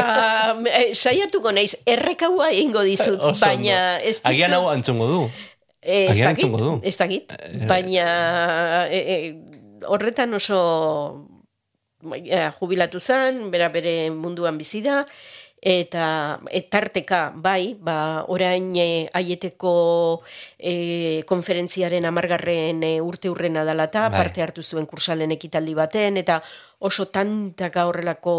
eh, 0.68 0.90
saiatuko 0.92 1.54
naiz, 1.56 1.72
errekaua 1.88 2.50
egingo 2.52 2.84
dizut, 2.84 3.22
Oso 3.32 3.40
baina 3.40 3.80
ez 4.00 4.18
dizu... 4.18 4.34
Agian 4.34 4.58
hau 4.58 4.68
antzungo 4.72 5.08
du. 5.08 5.22
Eh, 5.80 6.10
ez 6.12 6.18
dakit, 6.20 6.52
ez 6.84 6.96
dakit, 7.00 7.32
baina 7.64 8.06
e, 8.92 8.98
e, 9.00 9.14
horretan 9.88 10.36
oso 10.36 10.58
jubilatu 12.58 13.00
zen, 13.00 13.46
bera 13.50 13.70
bere 13.72 14.10
munduan 14.12 14.58
bizi 14.60 14.82
da, 14.84 15.06
eta 15.60 16.40
etarteka 16.50 17.32
bai, 17.36 17.76
ba, 17.76 18.24
orain 18.32 18.72
e, 18.80 19.08
aieteko 19.12 19.72
e, 20.56 21.22
konferentziaren 21.28 22.06
amargarren 22.08 22.80
e, 22.86 22.94
urte 23.04 23.28
urrena 23.28 23.64
dalata, 23.68 24.08
Bai. 24.08 24.22
parte 24.24 24.42
hartu 24.42 24.64
zuen 24.64 24.88
kursalen 24.88 25.36
ekitaldi 25.36 25.76
baten, 25.76 26.16
eta 26.16 26.40
oso 26.80 27.10
tantaka 27.12 27.86
horrelako 27.90 28.34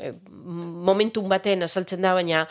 e, 0.00 0.14
momentum 0.32 1.28
baten 1.28 1.68
azaltzen 1.68 2.00
da, 2.00 2.14
baina 2.16 2.46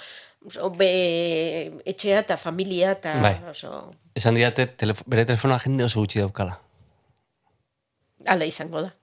oso 0.45 0.69
be, 0.77 1.73
etxea 1.89 2.21
eta 2.27 2.37
familia 2.37 2.93
eta 2.93 3.17
Bai. 3.21 3.37
oso 3.49 3.89
Esan 4.13 4.35
didate, 4.37 4.67
telefo, 4.77 5.01
bere 5.09 5.25
telefonoa 5.25 5.57
jende 5.63 5.87
oso 5.87 6.03
gutxi 6.03 6.19
daukala. 6.21 6.59
ala 8.27 8.45
izango 8.45 8.85
da. 8.85 8.93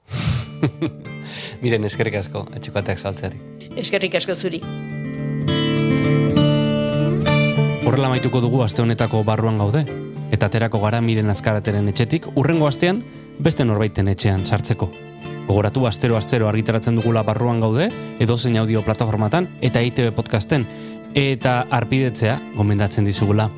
Miren, 1.62 1.84
eskerrik 1.84 2.22
asko, 2.22 2.46
etxekoateak 2.54 3.02
saltzeari. 3.02 3.49
Eskerrik 3.76 4.14
asko 4.18 4.34
zuri. 4.34 4.60
Horrela 7.86 8.10
maituko 8.10 8.40
dugu 8.42 8.62
aste 8.64 8.82
honetako 8.82 9.22
barruan 9.24 9.58
gaude, 9.58 9.84
eta 10.30 10.46
aterako 10.46 10.80
gara 10.82 11.00
miren 11.00 11.30
azkarateren 11.30 11.88
etxetik, 11.90 12.26
urrengo 12.34 12.66
astean 12.66 13.02
beste 13.38 13.64
norbaiten 13.64 14.10
etxean 14.10 14.44
sartzeko. 14.46 14.90
Gogoratu 15.46 15.86
astero-astero 15.86 16.48
argitaratzen 16.48 16.98
dugula 17.00 17.22
barruan 17.26 17.60
gaude, 17.60 17.88
edo 18.20 18.36
zein 18.38 18.58
audio 18.58 18.82
plataformatan, 18.86 19.48
eta 19.60 19.82
ITV 19.82 20.12
podcasten, 20.14 20.66
eta 21.14 21.66
arpidetzea 21.70 22.38
gomendatzen 22.56 23.04
dizugula. 23.04 23.50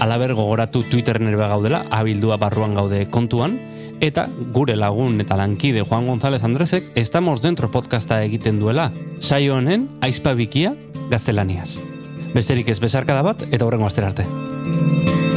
Alaber 0.00 0.34
gogoratu 0.34 0.82
Twitterren 0.86 1.28
ere 1.28 1.36
gaudela, 1.36 1.84
abildua 1.90 2.36
barruan 2.38 2.74
gaude 2.74 3.06
kontuan, 3.10 3.58
eta 4.00 4.28
gure 4.54 4.76
lagun 4.76 5.20
eta 5.20 5.36
lankide 5.36 5.82
Juan 5.82 6.06
González 6.06 6.44
Andresek 6.44 6.92
Estamos 6.94 7.42
Dentro 7.42 7.70
podcasta 7.70 8.22
egiten 8.22 8.60
duela, 8.60 8.92
saio 9.18 9.56
honen 9.56 9.88
aizpa 10.00 10.34
bikia 10.38 10.74
gaztelaniaz. 11.10 11.80
Besterik 12.34 12.68
ez 12.68 12.78
bezarkada 12.80 13.22
bat, 13.22 13.48
eta 13.50 13.64
horrengo 13.66 13.88
astera 13.88 14.12
arte. 14.12 15.27